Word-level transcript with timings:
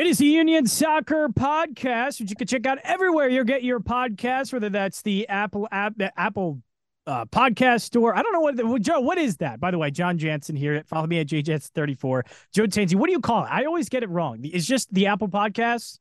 It 0.00 0.06
is 0.06 0.16
the 0.16 0.24
Union 0.24 0.66
Soccer 0.66 1.28
Podcast, 1.28 2.20
which 2.20 2.30
you 2.30 2.36
can 2.36 2.46
check 2.46 2.64
out 2.64 2.78
everywhere 2.84 3.28
you 3.28 3.44
get 3.44 3.62
your 3.62 3.80
podcast, 3.80 4.50
whether 4.50 4.70
that's 4.70 5.02
the 5.02 5.28
Apple 5.28 5.68
app, 5.70 5.92
the 5.98 6.10
Apple 6.18 6.62
uh, 7.06 7.26
podcast 7.26 7.82
store. 7.82 8.16
I 8.16 8.22
don't 8.22 8.32
know 8.32 8.40
what 8.70 8.80
Joe. 8.80 9.00
What 9.00 9.18
is 9.18 9.36
that? 9.36 9.60
By 9.60 9.70
the 9.70 9.76
way, 9.76 9.90
Jon 9.90 10.16
Jansen 10.16 10.56
here. 10.56 10.82
Follow 10.86 11.06
me 11.06 11.18
at 11.18 11.26
JJets34. 11.26 12.22
Joe 12.50 12.66
Tansey. 12.66 12.94
What 12.94 13.08
do 13.08 13.12
you 13.12 13.20
call 13.20 13.44
it? 13.44 13.48
I 13.50 13.66
always 13.66 13.90
get 13.90 14.02
it 14.02 14.08
wrong. 14.08 14.38
It's 14.42 14.64
just 14.64 14.90
the 14.94 15.08
Apple 15.08 15.28
Podcast. 15.28 15.98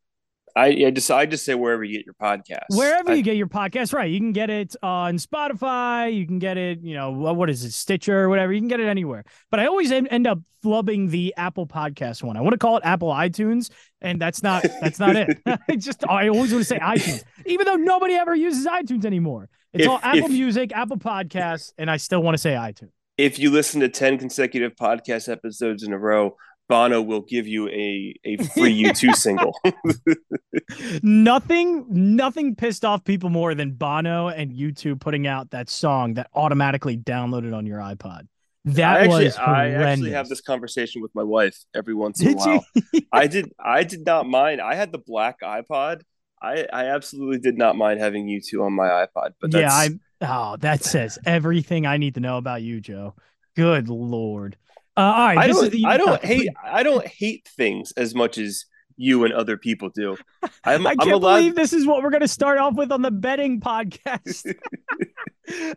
I, 0.55 0.67
I 0.85 0.91
just 0.91 1.09
I 1.11 1.25
just 1.25 1.45
say 1.45 1.55
wherever 1.55 1.83
you 1.83 1.97
get 1.97 2.05
your 2.05 2.15
podcast. 2.15 2.65
Wherever 2.69 3.11
I, 3.11 3.15
you 3.15 3.23
get 3.23 3.37
your 3.37 3.47
podcast, 3.47 3.93
right? 3.93 4.09
You 4.09 4.19
can 4.19 4.31
get 4.31 4.49
it 4.49 4.75
on 4.81 5.17
Spotify. 5.17 6.13
You 6.13 6.25
can 6.25 6.39
get 6.39 6.57
it, 6.57 6.81
you 6.81 6.95
know, 6.95 7.11
what 7.11 7.49
is 7.49 7.63
it, 7.63 7.73
Stitcher 7.73 8.19
or 8.19 8.29
whatever. 8.29 8.53
You 8.53 8.59
can 8.59 8.67
get 8.67 8.79
it 8.79 8.87
anywhere. 8.87 9.23
But 9.51 9.59
I 9.59 9.67
always 9.67 9.91
end 9.91 10.27
up 10.27 10.39
flubbing 10.63 11.09
the 11.09 11.33
Apple 11.37 11.67
Podcast 11.67 12.23
one. 12.23 12.37
I 12.37 12.41
want 12.41 12.53
to 12.53 12.57
call 12.57 12.77
it 12.77 12.83
Apple 12.85 13.09
iTunes, 13.09 13.69
and 14.01 14.19
that's 14.19 14.43
not 14.43 14.63
that's 14.81 14.99
not 14.99 15.15
it. 15.15 15.41
I 15.45 15.57
just 15.77 16.07
I 16.07 16.27
always 16.29 16.51
want 16.51 16.63
to 16.63 16.67
say 16.67 16.79
iTunes, 16.79 17.23
even 17.45 17.65
though 17.65 17.75
nobody 17.75 18.15
ever 18.15 18.35
uses 18.35 18.65
iTunes 18.65 19.05
anymore. 19.05 19.49
It's 19.73 19.83
if, 19.83 19.89
all 19.89 19.99
Apple 20.01 20.25
if, 20.25 20.31
Music, 20.31 20.71
Apple 20.73 20.97
Podcasts, 20.97 21.73
and 21.77 21.89
I 21.89 21.97
still 21.97 22.21
want 22.21 22.35
to 22.35 22.39
say 22.39 22.53
iTunes. 22.53 22.91
If 23.17 23.37
you 23.37 23.51
listen 23.51 23.81
to 23.81 23.89
ten 23.89 24.17
consecutive 24.17 24.75
podcast 24.75 25.31
episodes 25.31 25.83
in 25.83 25.93
a 25.93 25.99
row, 25.99 26.35
Bono 26.69 27.01
will 27.01 27.21
give 27.21 27.47
you 27.47 27.67
a 27.69 28.15
a 28.23 28.37
free 28.37 28.83
U2 28.83 29.15
single. 29.15 29.59
nothing 31.03 31.85
nothing 31.89 32.55
pissed 32.55 32.85
off 32.85 33.03
people 33.03 33.29
more 33.29 33.55
than 33.55 33.71
Bono 33.71 34.29
and 34.29 34.53
U2 34.53 34.99
putting 35.01 35.27
out 35.27 35.49
that 35.49 35.67
song 35.67 36.13
that 36.13 36.29
automatically 36.33 36.95
downloaded 36.95 37.53
on 37.57 37.65
your 37.65 37.79
iPod. 37.79 38.27
That 38.65 38.97
I 38.97 38.99
actually, 39.03 39.25
was 39.25 39.37
I 39.37 39.69
actually 39.69 40.11
have 40.11 40.29
this 40.29 40.41
conversation 40.41 41.01
with 41.01 41.13
my 41.15 41.23
wife 41.23 41.57
every 41.73 41.95
once 41.95 42.21
in 42.21 42.33
a 42.33 42.37
while. 42.37 42.65
I 43.11 43.25
did 43.27 43.51
I 43.59 43.83
did 43.83 44.05
not 44.05 44.27
mind. 44.27 44.61
I 44.61 44.75
had 44.75 44.91
the 44.91 44.99
black 44.99 45.41
iPod. 45.41 46.01
I 46.41 46.67
I 46.71 46.85
absolutely 46.85 47.39
did 47.39 47.57
not 47.57 47.77
mind 47.77 47.99
having 47.99 48.27
U2 48.27 48.63
on 48.63 48.73
my 48.73 48.87
iPod. 48.87 49.31
But 49.41 49.53
yeah, 49.53 49.71
I 49.71 49.89
oh 50.21 50.57
that 50.57 50.83
says 50.83 51.17
everything 51.25 51.87
I 51.87 51.97
need 51.97 52.13
to 52.13 52.19
know 52.19 52.37
about 52.37 52.61
you, 52.61 52.79
Joe. 52.79 53.15
Good 53.55 53.89
lord. 53.89 54.55
Uh, 54.99 55.13
all 55.13 55.25
right, 55.27 55.37
I 55.37 55.47
don't. 55.47 55.71
The, 55.71 55.85
I 55.85 55.97
don't 55.97 56.09
uh, 56.09 56.19
hate. 56.27 56.49
I 56.61 56.83
don't 56.83 57.07
hate 57.07 57.49
things 57.55 57.93
as 57.93 58.13
much 58.13 58.37
as 58.37 58.65
you 58.97 59.23
and 59.23 59.33
other 59.33 59.55
people 59.55 59.89
do. 59.89 60.17
I'm, 60.65 60.85
I 60.87 60.95
can 60.95 61.09
not 61.09 61.21
believe 61.21 61.55
this 61.55 61.71
is 61.71 61.87
what 61.87 62.03
we're 62.03 62.09
going 62.09 62.19
to 62.21 62.27
start 62.27 62.57
off 62.57 62.75
with 62.75 62.91
on 62.91 63.01
the 63.01 63.11
betting 63.11 63.61
podcast. 63.61 64.53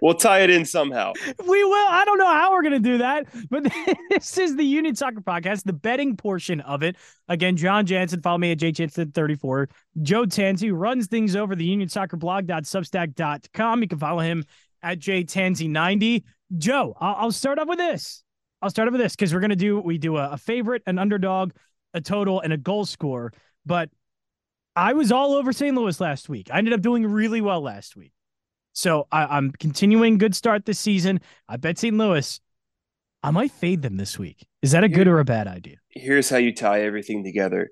we'll 0.00 0.14
tie 0.14 0.42
it 0.42 0.50
in 0.50 0.64
somehow. 0.64 1.12
We 1.46 1.64
will. 1.64 1.88
I 1.90 2.04
don't 2.04 2.18
know 2.18 2.32
how 2.32 2.52
we're 2.52 2.62
going 2.62 2.72
to 2.74 2.78
do 2.78 2.98
that, 2.98 3.26
but 3.50 3.64
this 4.10 4.38
is 4.38 4.54
the 4.54 4.64
Union 4.64 4.94
Soccer 4.94 5.20
Podcast, 5.20 5.64
the 5.64 5.72
betting 5.72 6.16
portion 6.16 6.60
of 6.60 6.84
it. 6.84 6.96
Again, 7.28 7.56
Jon 7.56 7.84
Jansen, 7.84 8.22
follow 8.22 8.38
me 8.38 8.52
at 8.52 8.58
jjansen34. 8.58 9.66
Joe 10.02 10.24
Tansey 10.24 10.70
runs 10.72 11.08
things 11.08 11.34
over 11.34 11.56
the 11.56 11.64
Union 11.64 11.88
Soccer 11.88 12.16
blog.substack.com. 12.16 13.82
You 13.82 13.88
can 13.88 13.98
follow 13.98 14.20
him 14.20 14.44
at 14.82 15.00
jtansey90. 15.00 16.22
Joe, 16.56 16.96
I'll, 17.00 17.14
I'll 17.16 17.32
start 17.32 17.58
off 17.58 17.68
with 17.68 17.78
this. 17.78 18.22
I'll 18.62 18.70
start 18.70 18.88
off 18.88 18.92
with 18.92 19.00
this 19.00 19.14
because 19.14 19.32
we're 19.32 19.40
gonna 19.40 19.56
do 19.56 19.80
we 19.80 19.98
do 19.98 20.16
a, 20.16 20.30
a 20.30 20.38
favorite, 20.38 20.82
an 20.86 20.98
underdog, 20.98 21.52
a 21.94 22.00
total, 22.00 22.40
and 22.40 22.52
a 22.52 22.56
goal 22.56 22.84
score. 22.84 23.32
But 23.64 23.90
I 24.76 24.92
was 24.92 25.12
all 25.12 25.34
over 25.34 25.52
St. 25.52 25.76
Louis 25.76 25.98
last 26.00 26.28
week. 26.28 26.48
I 26.52 26.58
ended 26.58 26.74
up 26.74 26.80
doing 26.80 27.06
really 27.06 27.40
well 27.40 27.60
last 27.60 27.96
week. 27.96 28.12
So 28.72 29.06
I, 29.10 29.36
am 29.36 29.50
continuing 29.52 30.18
good 30.18 30.34
start 30.34 30.64
this 30.64 30.78
season. 30.78 31.20
I 31.48 31.56
bet 31.56 31.78
St. 31.78 31.96
Louis. 31.96 32.40
I 33.22 33.30
might 33.30 33.50
fade 33.50 33.82
them 33.82 33.96
this 33.96 34.18
week. 34.18 34.46
Is 34.62 34.72
that 34.72 34.84
a 34.84 34.88
good 34.88 35.08
or 35.08 35.18
a 35.18 35.24
bad 35.24 35.46
idea? 35.48 35.76
Here's 35.90 36.30
how 36.30 36.38
you 36.38 36.54
tie 36.54 36.82
everything 36.82 37.24
together. 37.24 37.70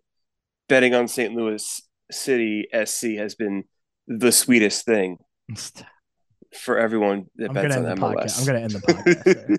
Betting 0.68 0.94
on 0.94 1.08
St. 1.08 1.34
Louis 1.34 1.80
City 2.10 2.66
SC 2.84 3.16
has 3.16 3.34
been 3.34 3.64
the 4.06 4.32
sweetest 4.32 4.84
thing. 4.84 5.18
For 6.54 6.78
everyone 6.78 7.26
that 7.36 7.50
I'm 7.50 7.54
bets 7.54 7.76
on 7.76 7.84
MLS. 7.84 7.98
Podcast. 7.98 8.38
I'm 8.38 8.46
going 8.46 8.56
to 8.56 8.62
end 8.62 8.70
the 8.70 8.78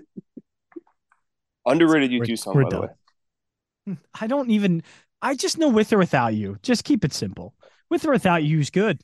Underrated 1.66 2.10
U2 2.10 2.38
song, 2.38 2.54
by 2.54 2.62
done. 2.62 2.70
the 2.70 2.80
way. 2.80 3.98
I 4.18 4.26
don't 4.26 4.50
even. 4.50 4.82
I 5.22 5.34
just 5.34 5.58
know 5.58 5.68
with 5.68 5.92
or 5.92 5.98
without 5.98 6.34
you. 6.34 6.56
Just 6.62 6.84
keep 6.84 7.04
it 7.04 7.12
simple. 7.12 7.54
With 7.90 8.04
or 8.06 8.12
without 8.12 8.42
you 8.42 8.58
is 8.60 8.70
good. 8.70 9.00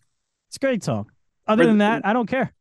It's 0.49 0.57
a 0.57 0.61
great 0.61 0.83
song. 0.83 1.11
Other 1.47 1.61
where 1.63 1.67
than 1.67 1.79
that, 1.79 2.07
I 2.07 2.13
don't 2.13 2.27
care. 2.27 2.53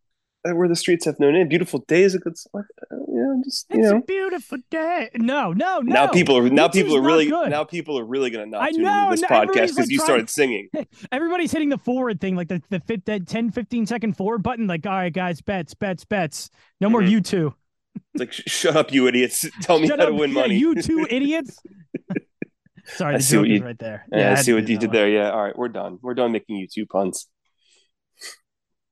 Where 0.43 0.67
the 0.67 0.75
streets 0.75 1.05
have 1.05 1.19
no 1.19 1.31
name. 1.31 1.47
Beautiful 1.47 1.83
day 1.87 2.03
is 2.03 2.13
a 2.13 2.19
good 2.19 2.37
song. 2.37 2.65
Uh, 3.15 3.19
yeah, 3.19 3.41
just 3.43 3.65
you 3.69 3.79
it's 3.79 3.91
know. 3.91 3.97
a 3.97 4.01
beautiful 4.01 4.57
day. 4.69 5.09
No, 5.15 5.53
no, 5.53 5.79
no. 5.79 5.93
Now 5.93 6.07
people 6.07 6.37
are 6.37 6.49
now 6.49 6.67
people 6.67 6.95
are 6.95 7.01
really 7.01 7.27
good. 7.27 7.49
now 7.49 7.63
people 7.63 7.97
are 7.97 8.05
really 8.05 8.29
gonna 8.29 8.45
not 8.47 8.63
I 8.63 8.69
know, 8.71 9.11
this 9.11 9.21
podcast 9.21 9.51
because 9.51 9.77
like 9.77 9.89
you 9.89 9.99
started 9.99 10.29
singing. 10.29 10.69
Everybody's 11.11 11.51
hitting 11.51 11.69
the 11.69 11.77
forward 11.77 12.19
thing, 12.19 12.35
like 12.35 12.47
the 12.47 12.61
the 12.69 12.79
fit 12.79 13.05
that 13.05 13.27
10, 13.27 13.51
15 13.51 13.85
second 13.85 14.17
forward 14.17 14.43
button. 14.43 14.67
Like, 14.67 14.85
all 14.85 14.93
right, 14.93 15.13
guys, 15.13 15.41
bets, 15.41 15.73
bets, 15.73 16.05
bets. 16.05 16.49
No 16.81 16.87
mm-hmm. 16.87 16.91
more 16.91 17.01
you 17.01 17.21
two. 17.21 17.53
It's 18.13 18.19
like, 18.19 18.33
shut 18.33 18.75
up, 18.75 18.91
you 18.91 19.07
idiots! 19.07 19.45
Tell 19.61 19.79
me 19.79 19.87
Shut 19.87 19.99
how 19.99 20.05
up, 20.05 20.11
to 20.11 20.15
win 20.15 20.31
yeah, 20.31 20.41
money. 20.41 20.57
You 20.57 20.75
two 20.81 21.07
idiots. 21.09 21.59
Sorry, 22.85 23.15
I 23.15 23.19
see 23.19 23.37
what 23.37 23.47
you 23.47 23.63
right 23.63 23.79
there. 23.79 24.05
Yeah, 24.11 24.19
yeah 24.19 24.31
I, 24.33 24.35
see 24.35 24.53
what 24.53 24.67
you 24.67 24.77
did 24.77 24.91
there. 24.91 25.09
Yeah, 25.09 25.31
all 25.31 25.43
right, 25.43 25.57
we're 25.57 25.69
done. 25.69 25.97
We're 26.01 26.13
done 26.13 26.31
making 26.31 26.57
you 26.57 26.67
two 26.67 26.85
puns. 26.85 27.27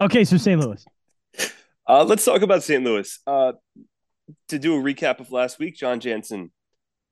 Okay, 0.01 0.23
so 0.23 0.38
St. 0.38 0.59
Louis. 0.59 0.83
Uh, 1.88 2.03
let's 2.03 2.25
talk 2.25 2.41
about 2.41 2.63
St. 2.63 2.83
Louis. 2.83 3.19
Uh, 3.28 3.53
to 4.50 4.59
do 4.59 4.75
a 4.75 4.81
recap 4.81 5.19
of 5.19 5.31
last 5.31 5.59
week, 5.59 5.75
Jon 5.75 6.00
Jansen, 6.00 6.51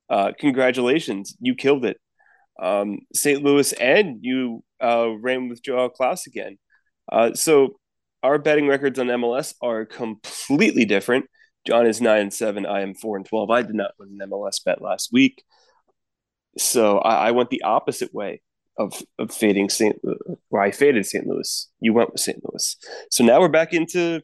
uh, 0.10 0.32
congratulations, 0.38 1.36
you 1.40 1.56
killed 1.56 1.86
it. 1.86 1.98
Um, 2.62 3.00
St. 3.14 3.44
Louis 3.44 3.74
and 3.74 4.20
you 4.22 4.64
uh, 4.84 5.10
ran 5.20 5.50
with 5.50 5.64
João 5.64 5.90
Klauss 5.98 6.28
again. 6.28 6.58
Uh, 7.12 7.34
so 7.34 7.80
our 8.24 8.38
betting 8.38 8.68
records 8.68 9.00
on 9.00 9.08
MLS 9.08 9.54
are 9.62 9.86
completely 9.86 10.86
different. 10.86 11.26
Jon 11.66 11.88
is 11.88 12.02
nine 12.02 12.22
and 12.22 12.34
seven. 12.34 12.66
I 12.66 12.82
am 12.82 12.94
four 12.94 13.18
and 13.18 13.26
twelve. 13.26 13.50
I 13.50 13.62
did 13.62 13.76
not 13.76 13.92
win 14.00 14.18
an 14.20 14.30
MLS 14.30 14.64
bet 14.64 14.82
last 14.82 15.10
week, 15.12 15.44
so 16.58 16.98
I, 17.00 17.28
I 17.28 17.32
went 17.32 17.50
the 17.50 17.64
opposite 17.64 18.14
way 18.14 18.42
of 18.78 19.02
of 19.20 19.32
fading 19.32 19.70
St. 19.70 19.96
Where 20.50 20.62
I 20.62 20.72
faded 20.72 21.06
St. 21.06 21.26
Louis. 21.28 21.70
You 21.80 21.94
went 21.94 22.12
with 22.12 22.22
St. 22.22 22.42
Louis. 22.44 22.76
So 23.12 23.24
now 23.24 23.40
we're 23.40 23.48
back 23.48 23.74
into 23.74 24.22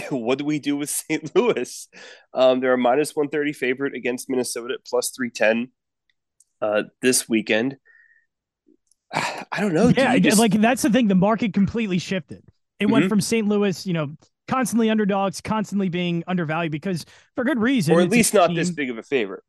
what 0.10 0.38
do 0.38 0.44
we 0.44 0.58
do 0.58 0.76
with 0.76 0.90
St. 0.90 1.30
Louis? 1.36 1.88
Um, 2.34 2.60
they're 2.60 2.74
a 2.74 2.78
minus 2.78 3.14
one 3.14 3.28
thirty 3.28 3.52
favorite 3.52 3.94
against 3.94 4.28
Minnesota 4.28 4.74
at 4.74 4.86
plus 4.86 5.10
three 5.10 5.30
ten 5.30 5.68
uh, 6.60 6.84
this 7.00 7.28
weekend. 7.28 7.76
I 9.12 9.60
don't 9.60 9.74
know. 9.74 9.88
Yeah, 9.88 10.18
just... 10.18 10.38
like 10.38 10.52
that's 10.52 10.82
the 10.82 10.90
thing. 10.90 11.08
The 11.08 11.14
market 11.14 11.52
completely 11.52 11.98
shifted. 11.98 12.42
It 12.78 12.84
mm-hmm. 12.84 12.92
went 12.92 13.08
from 13.08 13.20
St. 13.20 13.46
Louis, 13.46 13.86
you 13.86 13.92
know, 13.92 14.16
constantly 14.48 14.90
underdogs, 14.90 15.40
constantly 15.40 15.88
being 15.88 16.24
undervalued 16.26 16.72
because 16.72 17.04
for 17.34 17.44
good 17.44 17.58
reason. 17.58 17.94
Or 17.94 18.00
at 18.00 18.10
least 18.10 18.34
not 18.34 18.48
team. 18.48 18.56
this 18.56 18.70
big 18.70 18.90
of 18.90 18.98
a 18.98 19.02
favorite. 19.02 19.44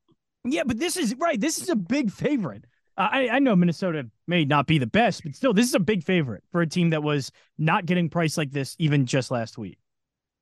Yeah, 0.45 0.63
but 0.65 0.77
this 0.77 0.97
is 0.97 1.15
right. 1.15 1.39
This 1.39 1.61
is 1.61 1.69
a 1.69 1.75
big 1.75 2.11
favorite. 2.11 2.65
Uh, 2.97 3.07
I, 3.11 3.29
I 3.29 3.39
know 3.39 3.55
Minnesota 3.55 4.09
may 4.27 4.45
not 4.45 4.67
be 4.67 4.77
the 4.77 4.87
best, 4.87 5.23
but 5.23 5.35
still, 5.35 5.53
this 5.53 5.65
is 5.65 5.73
a 5.73 5.79
big 5.79 6.03
favorite 6.03 6.43
for 6.51 6.61
a 6.61 6.67
team 6.67 6.91
that 6.91 7.01
was 7.01 7.31
not 7.57 7.85
getting 7.85 8.09
priced 8.09 8.37
like 8.37 8.51
this 8.51 8.75
even 8.77 9.05
just 9.05 9.31
last 9.31 9.57
week. 9.57 9.77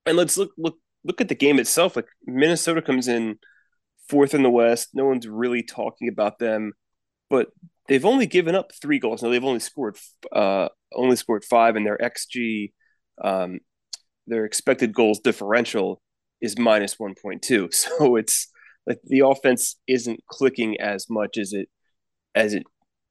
And 0.06 0.18
let's 0.18 0.38
look 0.38 0.52
look 0.58 0.78
look 1.04 1.22
at 1.22 1.30
the 1.30 1.36
game 1.36 1.60
itself. 1.60 1.96
Like 1.96 2.08
Minnesota 2.26 2.82
comes 2.82 3.08
in 3.08 3.38
fourth 4.08 4.34
in 4.34 4.44
the 4.44 4.50
West. 4.50 4.90
No 4.94 5.06
one's 5.06 5.28
really 5.28 5.64
talking 5.64 6.08
about 6.08 6.40
them, 6.40 6.74
but 7.30 7.50
they've 7.88 8.06
only 8.06 8.26
given 8.26 8.56
up 8.56 8.72
three 8.82 9.00
goals. 9.00 9.22
Now 9.22 9.30
they've 9.30 9.44
only 9.44 9.60
scored 9.60 9.98
uh, 10.32 10.70
only 10.94 11.16
scored 11.16 11.44
five, 11.44 11.76
and 11.76 11.86
their 11.86 11.98
xG 11.98 12.72
um, 13.24 13.60
their 14.28 14.46
expected 14.46 14.94
goals 14.94 15.20
differential 15.20 16.02
is 16.42 16.58
minus 16.58 16.96
1.2 16.96 17.74
so 17.74 18.16
it's 18.16 18.48
like 18.88 19.00
the 19.04 19.20
offense 19.20 19.78
isn't 19.88 20.24
clicking 20.28 20.80
as 20.80 21.08
much 21.10 21.38
as 21.38 21.54
it 21.54 21.70
as 22.34 22.54
it 22.54 22.64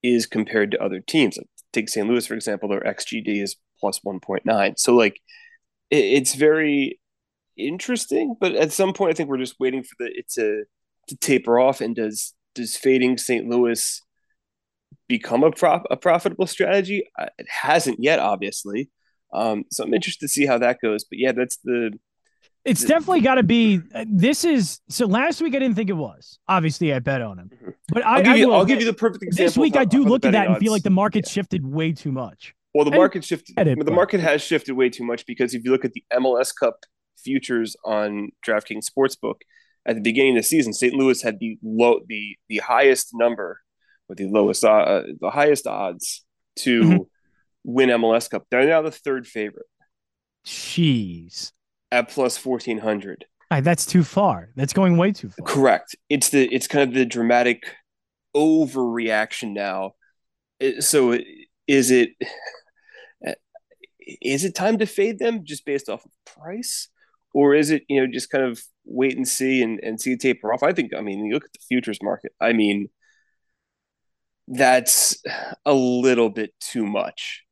is 0.03 0.27
compared 0.27 0.71
to 0.71 0.83
other 0.83 1.01
teams 1.01 1.37
like 1.37 1.47
take 1.73 1.89
st 1.89 2.09
louis 2.09 2.27
for 2.27 2.35
example 2.35 2.69
their 2.69 2.81
xgd 2.81 3.43
is 3.43 3.57
plus 3.79 4.01
1.9 4.01 4.75
so 4.79 4.95
like 4.95 5.21
it's 5.91 6.35
very 6.35 7.01
interesting 7.57 8.35
but 8.41 8.55
at 8.55 8.73
some 8.73 8.93
point 8.93 9.13
i 9.13 9.15
think 9.15 9.29
we're 9.29 9.37
just 9.37 9.61
waiting 9.61 9.83
for 9.83 9.95
the 9.99 10.07
it 10.07 10.29
to 10.29 10.65
to 11.09 11.17
taper 11.17 11.59
off 11.59 11.81
and 11.81 11.97
does 11.97 12.35
does 12.55 12.77
fading 12.77 13.19
st 13.19 13.47
louis 13.49 14.03
become 15.09 15.45
a 15.45 15.51
prop 15.51 15.85
a 15.91 15.97
profitable 15.97 16.47
strategy 16.47 17.05
uh, 17.19 17.27
it 17.39 17.47
hasn't 17.49 17.99
yet 18.01 18.19
obviously 18.19 18.91
um, 19.33 19.65
so 19.71 19.85
I'm 19.85 19.95
interested 19.95 20.27
to 20.27 20.29
see 20.29 20.47
how 20.47 20.59
that 20.59 20.81
goes. 20.81 21.05
But 21.05 21.19
yeah, 21.19 21.33
that's 21.33 21.57
the. 21.59 21.99
It's 22.65 22.83
the, 22.83 22.89
definitely 22.89 23.21
got 23.21 23.37
to 23.37 23.43
be. 23.43 23.81
This 24.07 24.45
is 24.45 24.81
so. 24.89 25.07
Last 25.07 25.41
week 25.41 25.55
I 25.55 25.59
didn't 25.59 25.77
think 25.77 25.91
it 25.91 25.95
was. 25.95 26.39
Obviously, 26.49 26.93
I 26.93 26.99
bet 26.99 27.23
on 27.23 27.39
him, 27.39 27.51
mm-hmm. 27.55 27.71
but 27.89 28.05
I, 28.05 28.17
will 28.17 28.25
give, 28.25 28.37
you, 28.37 28.53
I'll 28.53 28.65
give 28.65 28.81
you 28.81 28.87
the 28.87 28.93
perfect 28.93 29.23
example. 29.23 29.47
This 29.47 29.59
week 29.59 29.77
I 29.77 29.85
do 29.85 30.05
look 30.05 30.25
at 30.25 30.33
that 30.33 30.49
odds. 30.49 30.57
and 30.57 30.59
feel 30.59 30.73
like 30.73 30.83
the 30.83 30.91
market 30.91 31.25
yeah. 31.27 31.33
shifted 31.33 31.65
way 31.65 31.93
too 31.93 32.13
much. 32.13 32.55
Well, 32.75 32.85
the 32.85 32.93
market 32.93 33.25
shifted. 33.25 33.59
It, 33.59 33.85
the 33.85 33.91
market 33.91 34.21
has 34.21 34.43
shifted 34.43 34.75
way 34.75 34.91
too 34.91 35.05
much 35.05 35.27
because 35.27 35.55
if 35.55 35.65
you 35.65 35.73
look 35.73 35.85
at 35.85 35.93
the 35.93 36.05
MLS 36.13 36.53
Cup 36.55 36.85
futures 37.19 37.77
on 37.85 38.31
DraftKings 38.47 38.87
Sportsbook 38.89 39.41
at 39.87 39.97
the 39.97 40.01
beginning 40.01 40.37
of 40.37 40.45
the 40.45 40.47
season, 40.47 40.73
St. 40.73 40.95
Louis 40.95 41.21
had 41.21 41.41
the 41.41 41.59
low, 41.63 42.01
the 42.07 42.37
the 42.49 42.59
highest 42.59 43.11
number 43.13 43.61
with 44.09 44.19
the 44.19 44.29
lowest, 44.29 44.65
uh, 44.65 45.03
the 45.21 45.31
highest 45.31 45.67
odds 45.67 46.25
to 46.57 46.83
mm-hmm. 46.83 47.03
win 47.65 47.89
MLS 47.91 48.31
Cup. 48.31 48.45
They're 48.51 48.67
now 48.67 48.83
the 48.83 48.91
third 48.91 49.27
favorite. 49.27 49.67
Jeez. 50.47 51.53
At 51.91 52.09
plus 52.09 52.37
fourteen 52.37 52.79
hundred. 52.79 53.27
Right, 53.51 53.65
that's 53.65 53.85
too 53.85 54.05
far. 54.05 54.51
That's 54.55 54.73
going 54.73 54.97
way 54.97 55.11
too 55.11 55.31
far. 55.31 55.45
Correct. 55.45 55.97
It's 56.09 56.29
the 56.29 56.47
it's 56.55 56.69
kind 56.69 56.89
of 56.89 56.95
the 56.95 57.05
dramatic 57.05 57.65
overreaction 58.37 59.55
now. 59.55 59.95
So 60.79 61.19
is 61.67 61.91
it 61.91 62.11
is 64.01 64.45
it 64.45 64.55
time 64.55 64.79
to 64.79 64.87
fade 64.87 65.19
them 65.19 65.45
just 65.45 65.65
based 65.65 65.89
off 65.89 66.05
of 66.05 66.11
price? 66.25 66.89
Or 67.33 67.55
is 67.55 67.71
it, 67.71 67.85
you 67.89 68.01
know, 68.01 68.13
just 68.13 68.31
kind 68.31 68.45
of 68.45 68.61
wait 68.85 69.17
and 69.17 69.27
see 69.27 69.63
and, 69.63 69.79
and 69.83 70.01
see 70.01 70.13
it 70.13 70.21
taper 70.21 70.53
off? 70.53 70.63
I 70.63 70.73
think, 70.73 70.93
I 70.97 71.01
mean, 71.01 71.25
you 71.25 71.35
look 71.35 71.45
at 71.45 71.53
the 71.53 71.61
futures 71.69 72.03
market. 72.03 72.33
I 72.41 72.53
mean, 72.53 72.89
that's 74.49 75.23
a 75.65 75.73
little 75.73 76.29
bit 76.29 76.53
too 76.61 76.85
much. 76.85 77.45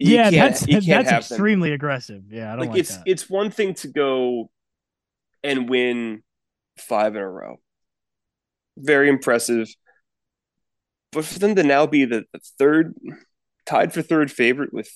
You 0.00 0.16
yeah, 0.16 0.30
that's 0.30 0.66
that's 0.66 0.88
extremely 0.88 1.68
them. 1.68 1.76
aggressive. 1.76 2.24
Yeah, 2.28 2.52
I 2.52 2.56
don't 2.56 2.60
like, 2.60 2.68
like 2.70 2.78
it's 2.80 2.96
that. 2.96 3.04
it's 3.06 3.30
one 3.30 3.52
thing 3.52 3.74
to 3.74 3.88
go 3.88 4.50
and 5.44 5.68
win 5.68 6.24
five 6.76 7.14
in 7.14 7.22
a 7.22 7.30
row. 7.30 7.60
Very 8.76 9.08
impressive. 9.08 9.72
But 11.12 11.24
for 11.24 11.38
them 11.38 11.54
to 11.54 11.62
now 11.62 11.86
be 11.86 12.04
the, 12.04 12.24
the 12.32 12.40
third 12.58 12.94
tied 13.66 13.92
for 13.92 14.02
third 14.02 14.32
favorite 14.32 14.72
with 14.72 14.90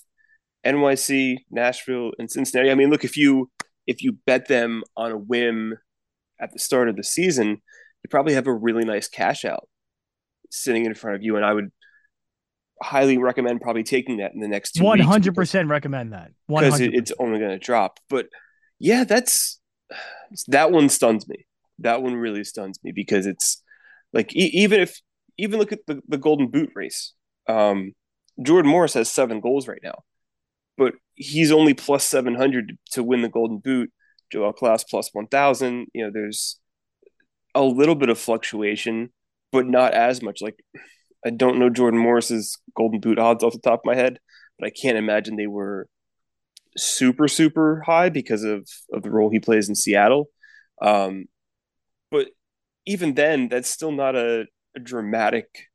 NYC, 0.65 1.39
Nashville, 1.51 2.13
and 2.19 2.31
Cincinnati. 2.31 2.71
I 2.71 2.75
mean, 2.75 2.91
look 2.91 3.05
if 3.05 3.17
you 3.17 3.51
if 3.87 4.03
you 4.03 4.13
bet 4.27 4.49
them 4.49 4.83
on 4.97 5.13
a 5.13 5.17
whim 5.17 5.79
at 6.41 6.53
the 6.53 6.59
start 6.59 6.89
of 6.89 6.97
the 6.97 7.05
season, 7.05 7.49
you 7.49 8.09
probably 8.11 8.35
have 8.35 8.47
a 8.47 8.53
really 8.53 8.85
nice 8.85 9.09
cash 9.09 9.45
out 9.45 9.69
sitting 10.51 10.85
in 10.87 10.95
front 10.95 11.17
of 11.17 11.23
you, 11.23 11.37
and 11.37 11.45
I 11.45 11.53
would 11.53 11.71
highly 12.83 13.19
recommend 13.19 13.61
probably 13.61 13.83
taking 13.83 14.19
that 14.19 14.33
in 14.35 14.41
the 14.41 14.49
next 14.49 14.73
two. 14.73 14.85
One 14.85 15.01
hundred 15.01 15.35
percent 15.35 15.69
recommend 15.69 16.13
that 16.13 16.33
because 16.49 16.81
it's 16.95 17.13
only 17.19 17.39
going 17.39 17.51
to 17.51 17.59
drop. 17.59 17.99
But 18.09 18.27
yeah, 18.79 19.05
that's 19.05 19.61
that 20.49 20.71
one 20.71 20.89
stuns 20.89 21.29
me. 21.29 21.47
That 21.81 22.03
one 22.03 22.15
really 22.17 22.45
stuns 22.45 22.79
me 22.83 22.93
because 22.93 23.27
it's 23.27 23.63
like 24.13 24.35
e- 24.35 24.51
even 24.55 24.81
if 24.81 25.01
even 25.39 25.59
look 25.59 25.73
at 25.73 25.81
the, 25.87 26.03
the 26.09 26.19
Golden 26.19 26.49
Boot 26.49 26.71
race. 26.75 27.15
Um, 27.49 27.93
Jordan 28.43 28.71
Morris 28.71 28.95
has 28.95 29.11
seven 29.11 29.41
goals 29.41 29.67
right 29.67 29.81
now, 29.83 30.05
but 30.79 30.95
he's 31.17 31.53
only 31.53 31.75
plus 31.75 32.05
700 32.05 32.79
to 32.93 33.03
win 33.03 33.21
the 33.21 33.29
Golden 33.29 33.59
Boot. 33.59 33.93
João 34.33 34.55
Klauss 34.55 34.85
plus 34.89 35.11
1,000. 35.13 35.89
You 35.93 36.05
know, 36.05 36.11
there's 36.13 36.59
a 37.55 37.63
little 37.63 37.95
bit 37.95 38.09
of 38.09 38.19
fluctuation, 38.19 39.11
but 39.53 39.67
not 39.67 39.93
as 39.93 40.23
much. 40.23 40.41
Like, 40.41 40.63
I 41.27 41.31
don't 41.31 41.59
know 41.59 41.69
Jordan 41.69 42.01
Morris's 42.01 42.57
Golden 42.77 43.01
Boot 43.01 43.19
odds 43.19 43.43
off 43.43 43.53
the 43.53 43.59
top 43.59 43.81
of 43.81 43.87
my 43.87 43.97
head, 43.97 44.19
but 44.59 44.67
I 44.67 44.71
can't 44.71 44.97
imagine 44.97 45.37
they 45.37 45.47
were 45.49 45.89
super, 46.77 47.27
super 47.27 47.83
high 47.85 48.09
because 48.09 48.45
of, 48.45 48.69
of 48.93 49.03
the 49.03 49.11
role 49.11 49.31
he 49.31 49.41
plays 49.41 49.69
in 49.69 49.75
Seattle. 49.75 50.29
Um, 50.81 51.25
but 52.11 52.29
even 52.87 53.15
then, 53.15 53.49
that's 53.49 53.69
still 53.69 53.93
not 53.93 54.15
a, 54.15 54.47
a 54.77 54.81
dramatic 54.81 55.68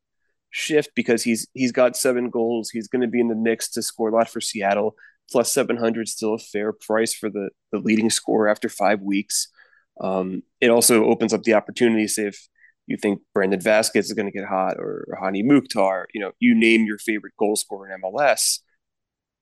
shift 0.53 0.91
because 0.95 1.23
he's 1.23 1.47
he's 1.53 1.71
got 1.71 1.97
seven 1.97 2.29
goals. 2.29 2.69
He's 2.69 2.87
going 2.87 3.01
to 3.01 3.07
be 3.07 3.19
in 3.19 3.27
the 3.27 3.35
mix 3.35 3.69
to 3.71 3.81
score 3.81 4.09
a 4.09 4.13
lot 4.13 4.29
for 4.29 4.39
Seattle. 4.39 4.95
Plus 5.31 5.51
seven 5.51 5.77
hundred 5.77 6.07
still 6.07 6.35
a 6.35 6.39
fair 6.39 6.71
price 6.71 7.13
for 7.13 7.29
the 7.29 7.49
the 7.71 7.79
leading 7.79 8.09
scorer 8.09 8.47
after 8.47 8.69
five 8.69 9.01
weeks. 9.01 9.49
Um, 9.99 10.43
it 10.61 10.69
also 10.69 11.05
opens 11.05 11.33
up 11.33 11.43
the 11.43 11.55
opportunity. 11.55 12.07
Say 12.07 12.27
if 12.27 12.47
you 12.87 12.97
think 12.97 13.21
Brandon 13.33 13.59
Vazquez 13.59 14.05
is 14.05 14.13
going 14.13 14.25
to 14.25 14.37
get 14.37 14.47
hot 14.47 14.77
or, 14.77 15.17
Hany 15.21 15.41
Mukhtar, 15.41 16.07
you 16.13 16.19
know, 16.19 16.31
you 16.39 16.53
name 16.53 16.85
your 16.85 16.97
favorite 16.97 17.33
goal 17.39 17.55
scorer 17.55 17.89
in 17.89 18.01
MLS. 18.01 18.59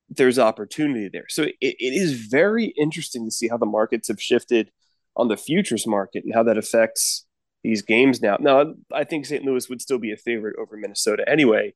There's 0.09 0.37
opportunity 0.37 1.09
there. 1.11 1.25
So 1.29 1.43
it, 1.43 1.55
it 1.59 1.93
is 1.93 2.27
very 2.27 2.65
interesting 2.77 3.25
to 3.25 3.31
see 3.31 3.47
how 3.47 3.57
the 3.57 3.65
markets 3.65 4.09
have 4.09 4.21
shifted 4.21 4.69
on 5.15 5.27
the 5.27 5.37
futures 5.37 5.87
market 5.87 6.23
and 6.23 6.33
how 6.33 6.43
that 6.43 6.57
affects 6.57 7.25
these 7.63 7.81
games 7.81 8.21
now. 8.21 8.37
Now, 8.39 8.73
I 8.93 9.03
think 9.03 9.25
St. 9.25 9.43
Louis 9.43 9.69
would 9.69 9.81
still 9.81 9.99
be 9.99 10.11
a 10.11 10.17
favorite 10.17 10.55
over 10.59 10.77
Minnesota 10.77 11.23
anyway, 11.27 11.73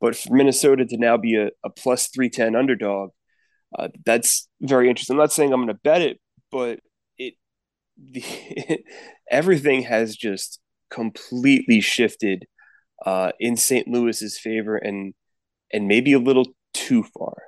but 0.00 0.16
for 0.16 0.34
Minnesota 0.34 0.84
to 0.86 0.96
now 0.96 1.16
be 1.16 1.36
a, 1.36 1.50
a 1.64 1.70
plus 1.70 2.08
310 2.08 2.54
underdog, 2.54 3.10
uh, 3.76 3.88
that's 4.04 4.48
very 4.60 4.88
interesting. 4.88 5.14
I'm 5.14 5.18
not 5.18 5.32
saying 5.32 5.52
I'm 5.52 5.64
going 5.64 5.68
to 5.68 5.80
bet 5.82 6.02
it, 6.02 6.20
but 6.50 6.80
it 7.18 7.34
the, 7.96 8.24
everything 9.30 9.82
has 9.82 10.16
just 10.16 10.60
completely 10.90 11.80
shifted 11.80 12.46
uh, 13.04 13.32
in 13.40 13.56
St. 13.56 13.88
Louis's 13.88 14.38
favor 14.38 14.76
and 14.76 15.14
and 15.72 15.88
maybe 15.88 16.12
a 16.12 16.18
little 16.18 16.46
too 16.72 17.02
far. 17.18 17.42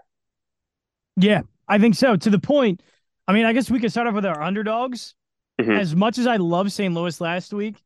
Yeah, 1.16 1.42
I 1.68 1.78
think 1.78 1.94
so. 1.94 2.16
To 2.16 2.30
the 2.30 2.38
point, 2.38 2.82
I 3.28 3.32
mean, 3.32 3.44
I 3.44 3.52
guess 3.52 3.70
we 3.70 3.78
could 3.78 3.92
start 3.92 4.08
off 4.08 4.14
with 4.14 4.26
our 4.26 4.42
underdogs. 4.42 5.14
Mm-hmm. 5.60 5.72
As 5.72 5.94
much 5.94 6.18
as 6.18 6.26
I 6.26 6.36
love 6.36 6.72
St. 6.72 6.94
Louis 6.94 7.20
last 7.20 7.52
week, 7.52 7.82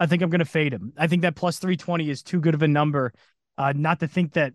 I 0.00 0.06
think 0.06 0.22
I'm 0.22 0.30
going 0.30 0.40
to 0.40 0.44
fade 0.44 0.72
him. 0.72 0.92
I 0.96 1.06
think 1.06 1.22
that 1.22 1.36
plus 1.36 1.58
320 1.58 2.10
is 2.10 2.22
too 2.22 2.40
good 2.40 2.54
of 2.54 2.62
a 2.62 2.68
number. 2.68 3.12
Uh, 3.56 3.72
not 3.76 4.00
to 4.00 4.08
think 4.08 4.32
that 4.32 4.54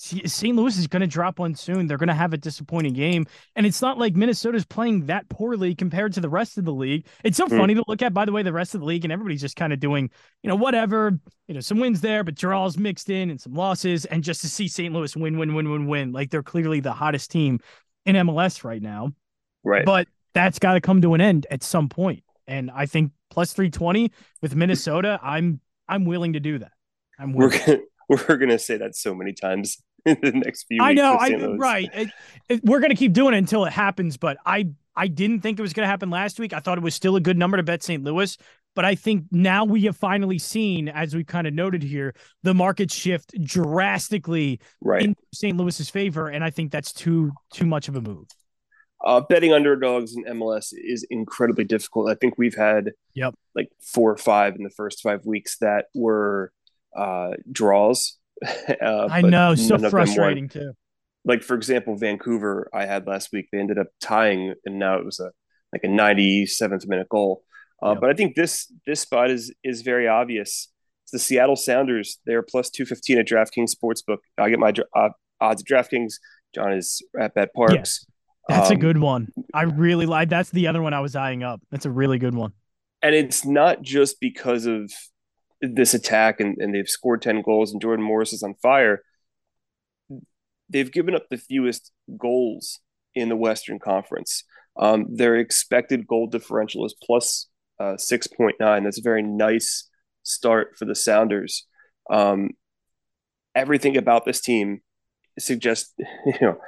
St. 0.00 0.54
Louis 0.54 0.78
is 0.78 0.86
going 0.86 1.00
to 1.00 1.08
drop 1.08 1.40
one 1.40 1.56
soon. 1.56 1.88
They're 1.88 1.98
going 1.98 2.06
to 2.06 2.14
have 2.14 2.32
a 2.32 2.36
disappointing 2.36 2.92
game. 2.92 3.26
And 3.56 3.66
it's 3.66 3.82
not 3.82 3.98
like 3.98 4.14
Minnesota's 4.14 4.64
playing 4.64 5.06
that 5.06 5.28
poorly 5.28 5.74
compared 5.74 6.12
to 6.12 6.20
the 6.20 6.28
rest 6.28 6.56
of 6.56 6.64
the 6.64 6.72
league. 6.72 7.06
It's 7.24 7.36
so 7.36 7.46
mm. 7.46 7.58
funny 7.58 7.74
to 7.74 7.82
look 7.88 8.00
at, 8.00 8.14
by 8.14 8.24
the 8.24 8.30
way, 8.30 8.44
the 8.44 8.52
rest 8.52 8.76
of 8.76 8.80
the 8.80 8.86
league, 8.86 9.04
and 9.04 9.12
everybody's 9.12 9.40
just 9.40 9.56
kind 9.56 9.72
of 9.72 9.80
doing, 9.80 10.08
you 10.44 10.48
know, 10.48 10.54
whatever, 10.54 11.18
you 11.48 11.54
know, 11.54 11.60
some 11.60 11.80
wins 11.80 12.00
there, 12.00 12.22
but 12.22 12.36
draws 12.36 12.78
mixed 12.78 13.10
in 13.10 13.28
and 13.28 13.40
some 13.40 13.54
losses. 13.54 14.04
And 14.04 14.22
just 14.22 14.40
to 14.42 14.48
see 14.48 14.68
St. 14.68 14.94
Louis 14.94 15.16
win, 15.16 15.36
win, 15.36 15.52
win, 15.52 15.68
win, 15.68 15.88
win, 15.88 16.12
like 16.12 16.30
they're 16.30 16.44
clearly 16.44 16.78
the 16.78 16.92
hottest 16.92 17.32
team 17.32 17.58
in 18.06 18.14
MLS 18.14 18.62
right 18.62 18.80
now. 18.80 19.14
Right. 19.64 19.84
But 19.84 20.06
that's 20.38 20.60
got 20.60 20.74
to 20.74 20.80
come 20.80 21.02
to 21.02 21.14
an 21.14 21.20
end 21.20 21.48
at 21.50 21.64
some 21.64 21.88
point. 21.88 22.22
And 22.46 22.70
I 22.70 22.86
think 22.86 23.10
plus 23.28 23.52
320 23.52 24.12
with 24.40 24.54
Minnesota, 24.54 25.18
I'm 25.20 25.60
I'm 25.88 26.04
willing 26.04 26.34
to 26.34 26.40
do 26.40 26.58
that. 26.58 26.72
I'm 27.18 27.32
willing. 27.32 27.58
We're 27.58 27.66
gonna, 27.66 27.80
we're 28.28 28.36
gonna 28.36 28.58
say 28.58 28.76
that 28.76 28.94
so 28.94 29.14
many 29.14 29.32
times 29.32 29.82
in 30.06 30.16
the 30.22 30.30
next 30.30 30.66
few. 30.68 30.80
I 30.80 30.92
know, 30.94 31.14
I 31.14 31.34
right. 31.56 31.90
It, 31.92 32.08
it, 32.48 32.64
we're 32.64 32.78
gonna 32.78 32.94
keep 32.94 33.12
doing 33.12 33.34
it 33.34 33.38
until 33.38 33.64
it 33.64 33.72
happens. 33.72 34.16
But 34.16 34.38
I 34.46 34.68
I 34.94 35.08
didn't 35.08 35.40
think 35.40 35.58
it 35.58 35.62
was 35.62 35.72
gonna 35.72 35.88
happen 35.88 36.08
last 36.08 36.38
week. 36.38 36.52
I 36.52 36.60
thought 36.60 36.78
it 36.78 36.84
was 36.84 36.94
still 36.94 37.16
a 37.16 37.20
good 37.20 37.36
number 37.36 37.56
to 37.56 37.64
bet 37.64 37.82
St. 37.82 38.02
Louis. 38.04 38.38
But 38.76 38.84
I 38.84 38.94
think 38.94 39.24
now 39.32 39.64
we 39.64 39.82
have 39.82 39.96
finally 39.96 40.38
seen, 40.38 40.88
as 40.88 41.16
we 41.16 41.24
kind 41.24 41.48
of 41.48 41.52
noted 41.52 41.82
here, 41.82 42.14
the 42.44 42.54
market 42.54 42.92
shift 42.92 43.34
drastically 43.42 44.60
right. 44.80 45.02
in 45.02 45.16
St. 45.34 45.56
Louis's 45.56 45.90
favor, 45.90 46.28
and 46.28 46.44
I 46.44 46.50
think 46.50 46.70
that's 46.70 46.92
too 46.92 47.32
too 47.52 47.66
much 47.66 47.88
of 47.88 47.96
a 47.96 48.00
move. 48.00 48.28
Uh, 49.04 49.20
betting 49.20 49.52
underdogs 49.52 50.16
in 50.16 50.24
MLS 50.24 50.72
is 50.72 51.06
incredibly 51.08 51.64
difficult. 51.64 52.10
I 52.10 52.14
think 52.14 52.36
we've 52.36 52.56
had 52.56 52.92
yep. 53.14 53.34
like 53.54 53.70
four 53.80 54.10
or 54.10 54.16
five 54.16 54.56
in 54.56 54.64
the 54.64 54.70
first 54.70 55.02
five 55.02 55.24
weeks 55.24 55.58
that 55.58 55.86
were 55.94 56.52
uh, 56.96 57.30
draws. 57.50 58.18
uh, 58.46 59.08
I 59.10 59.22
know, 59.22 59.54
so 59.54 59.78
frustrating 59.90 60.48
too. 60.48 60.72
Like 61.24 61.42
for 61.42 61.54
example, 61.54 61.96
Vancouver, 61.96 62.68
I 62.72 62.86
had 62.86 63.06
last 63.06 63.30
week. 63.32 63.48
They 63.52 63.58
ended 63.58 63.78
up 63.78 63.88
tying, 64.00 64.54
and 64.64 64.78
now 64.78 64.96
it 64.96 65.04
was 65.04 65.20
a 65.20 65.30
like 65.72 65.84
a 65.84 65.88
97th 65.88 66.86
minute 66.88 67.08
goal. 67.08 67.44
Uh, 67.82 67.90
yep. 67.90 68.00
But 68.00 68.10
I 68.10 68.14
think 68.14 68.34
this 68.34 68.72
this 68.86 69.00
spot 69.00 69.30
is 69.30 69.54
is 69.62 69.82
very 69.82 70.08
obvious. 70.08 70.68
It's 71.04 71.12
the 71.12 71.18
Seattle 71.18 71.56
Sounders. 71.56 72.18
They're 72.26 72.42
plus 72.42 72.70
215 72.70 73.18
at 73.18 73.26
DraftKings 73.26 73.74
Sportsbook. 73.74 74.18
I 74.36 74.50
get 74.50 74.58
my 74.58 74.72
uh, 74.94 75.10
odds 75.40 75.62
at 75.62 75.68
DraftKings. 75.68 76.14
Jon 76.54 76.72
is 76.72 77.02
at 77.18 77.34
BetParx. 77.34 77.74
Yes. 77.74 78.06
That's 78.48 78.70
um, 78.70 78.76
a 78.76 78.80
good 78.80 78.98
one. 78.98 79.28
I 79.52 79.62
really 79.62 80.06
like. 80.06 80.30
That's 80.30 80.50
the 80.50 80.66
other 80.68 80.82
one 80.82 80.94
I 80.94 81.00
was 81.00 81.14
eyeing 81.14 81.42
up. 81.42 81.60
That's 81.70 81.86
a 81.86 81.90
really 81.90 82.18
good 82.18 82.34
one. 82.34 82.52
And 83.02 83.14
it's 83.14 83.44
not 83.44 83.82
just 83.82 84.20
because 84.20 84.66
of 84.66 84.90
this 85.60 85.94
attack 85.94 86.40
and, 86.40 86.56
and 86.58 86.74
they've 86.74 86.88
scored 86.88 87.22
10 87.22 87.42
goals 87.42 87.72
and 87.72 87.80
Jordan 87.80 88.04
Morris 88.04 88.32
is 88.32 88.42
on 88.42 88.54
fire. 88.62 89.02
They've 90.68 90.90
given 90.90 91.14
up 91.14 91.28
the 91.30 91.36
fewest 91.36 91.92
goals 92.16 92.80
in 93.14 93.28
the 93.28 93.36
Western 93.36 93.78
Conference. 93.78 94.44
Um, 94.78 95.06
their 95.10 95.36
expected 95.36 96.06
goal 96.06 96.26
differential 96.26 96.86
is 96.86 96.94
plus, 97.02 97.48
uh, 97.80 97.94
6.9. 97.94 98.54
That's 98.58 98.98
a 98.98 99.02
very 99.02 99.22
nice 99.22 99.88
start 100.22 100.76
for 100.78 100.84
the 100.84 100.94
Sounders. 100.94 101.66
Um, 102.10 102.50
everything 103.54 103.96
about 103.96 104.24
this 104.24 104.40
team 104.40 104.80
suggests, 105.38 105.92
you 105.98 106.34
know, 106.40 106.58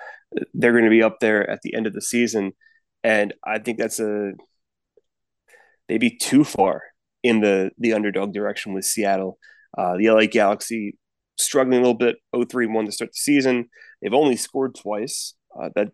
they're 0.54 0.72
going 0.72 0.84
to 0.84 0.90
be 0.90 1.02
up 1.02 1.20
there 1.20 1.48
at 1.48 1.60
the 1.62 1.74
end 1.74 1.86
of 1.86 1.92
the 1.92 2.02
season. 2.02 2.52
And 3.02 3.34
I 3.44 3.58
think 3.58 3.78
that's 3.78 4.00
a 4.00 4.32
maybe 5.88 6.10
too 6.10 6.44
far 6.44 6.82
in 7.22 7.40
the 7.40 7.70
the 7.78 7.92
underdog 7.92 8.32
direction 8.32 8.72
with 8.74 8.84
Seattle. 8.84 9.38
Uh, 9.76 9.96
the 9.96 10.10
LA 10.10 10.26
Galaxy 10.26 10.98
struggling 11.38 11.78
a 11.78 11.82
little 11.82 11.94
bit, 11.94 12.16
0-3 12.34 12.72
1 12.72 12.86
to 12.86 12.92
start 12.92 13.10
the 13.10 13.16
season. 13.16 13.68
They've 14.00 14.12
only 14.12 14.36
scored 14.36 14.74
twice. 14.74 15.34
Uh, 15.58 15.70
that's 15.74 15.90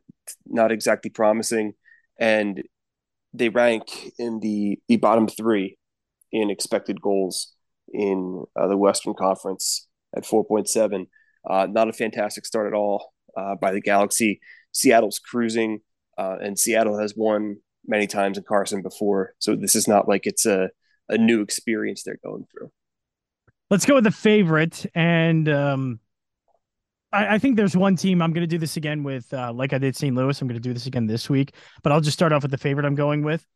not 0.46 0.72
exactly 0.72 1.10
promising. 1.10 1.74
And 2.18 2.62
they 3.32 3.48
rank 3.48 4.12
in 4.18 4.40
the, 4.40 4.78
the 4.88 4.96
bottom 4.96 5.28
three 5.28 5.78
in 6.32 6.50
expected 6.50 7.00
goals 7.00 7.52
in 7.92 8.44
uh, 8.58 8.66
the 8.66 8.76
Western 8.76 9.14
Conference 9.14 9.86
at 10.16 10.24
4.7. 10.24 11.06
Uh, 11.48 11.66
not 11.70 11.88
a 11.88 11.92
fantastic 11.92 12.44
start 12.44 12.66
at 12.66 12.74
all 12.74 13.12
uh, 13.36 13.54
by 13.56 13.72
the 13.72 13.80
Galaxy. 13.80 14.40
Seattle's 14.72 15.18
cruising, 15.18 15.80
uh, 16.18 16.36
and 16.40 16.58
Seattle 16.58 16.98
has 16.98 17.14
won 17.16 17.56
many 17.86 18.06
times 18.06 18.36
in 18.38 18.44
Carson 18.44 18.82
before, 18.82 19.34
so 19.38 19.54
this 19.56 19.76
is 19.76 19.86
not 19.88 20.08
like 20.08 20.26
it's 20.26 20.46
a 20.46 20.70
a 21.08 21.16
new 21.16 21.40
experience 21.40 22.02
they're 22.02 22.18
going 22.24 22.46
through. 22.50 22.70
Let's 23.70 23.86
go 23.86 23.94
with 23.94 24.04
the 24.04 24.10
favorite, 24.10 24.86
and 24.94 25.48
um, 25.48 26.00
I, 27.12 27.34
I, 27.34 27.38
think 27.38 27.56
there's 27.56 27.76
one 27.76 27.96
team 27.96 28.20
I'm 28.20 28.32
going 28.32 28.42
to 28.42 28.46
do 28.48 28.58
this 28.58 28.76
again 28.76 29.02
with, 29.02 29.32
uh, 29.32 29.52
like 29.52 29.72
I 29.72 29.78
did 29.78 29.96
St. 29.96 30.14
Louis. 30.14 30.40
I'm 30.40 30.48
going 30.48 30.60
to 30.60 30.68
do 30.68 30.72
this 30.72 30.86
again 30.86 31.06
this 31.06 31.30
week, 31.30 31.54
but 31.82 31.92
I'll 31.92 32.00
just 32.00 32.16
start 32.16 32.32
off 32.32 32.42
with 32.42 32.50
the 32.50 32.58
favorite 32.58 32.84
I'm 32.84 32.94
going 32.94 33.22
with. 33.22 33.46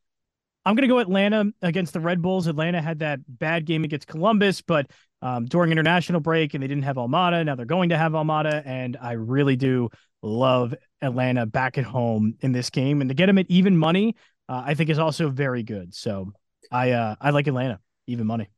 I'm 0.65 0.75
going 0.75 0.89
to 0.89 0.93
go 0.93 0.99
Atlanta 0.99 1.47
against 1.63 1.93
the 1.93 2.01
Red 2.01 2.21
Bulls. 2.21 2.47
Atlanta 2.47 2.83
had 2.83 2.99
that 2.99 3.21
bad 3.27 3.65
game 3.65 3.85
against 3.85 4.07
Columbus, 4.07 4.61
but 4.61 4.91
um, 5.23 5.47
during 5.47 5.73
international 5.73 6.21
break, 6.21 6.55
and 6.55 6.63
they 6.63 6.67
didn't 6.67 6.85
have 6.85 6.97
Almada. 6.97 7.45
Now 7.45 7.55
they're 7.55 7.67
going 7.67 7.91
to 7.91 7.99
have 7.99 8.13
Almada, 8.13 8.63
and 8.65 8.97
I 9.01 9.13
really 9.13 9.57
do 9.57 9.89
love 10.23 10.75
Atlanta 11.01 11.47
back 11.47 11.79
at 11.79 11.85
home 11.85 12.35
in 12.41 12.53
this 12.53 12.71
game. 12.71 13.01
And 13.01 13.09
to 13.09 13.15
get 13.15 13.27
them 13.27 13.39
at 13.39 13.47
even 13.49 13.77
money, 13.77 14.17
uh, 14.49 14.63
I 14.67 14.75
think 14.75 14.91
is 14.91 14.99
also 14.99 15.31
very 15.31 15.63
good. 15.63 15.95
So 15.95 16.33
I 16.71 16.91
uh, 16.93 17.17
I 17.21 17.31
like 17.31 17.47
Atlanta 17.47 17.81
even 18.07 18.27
money. 18.27 18.49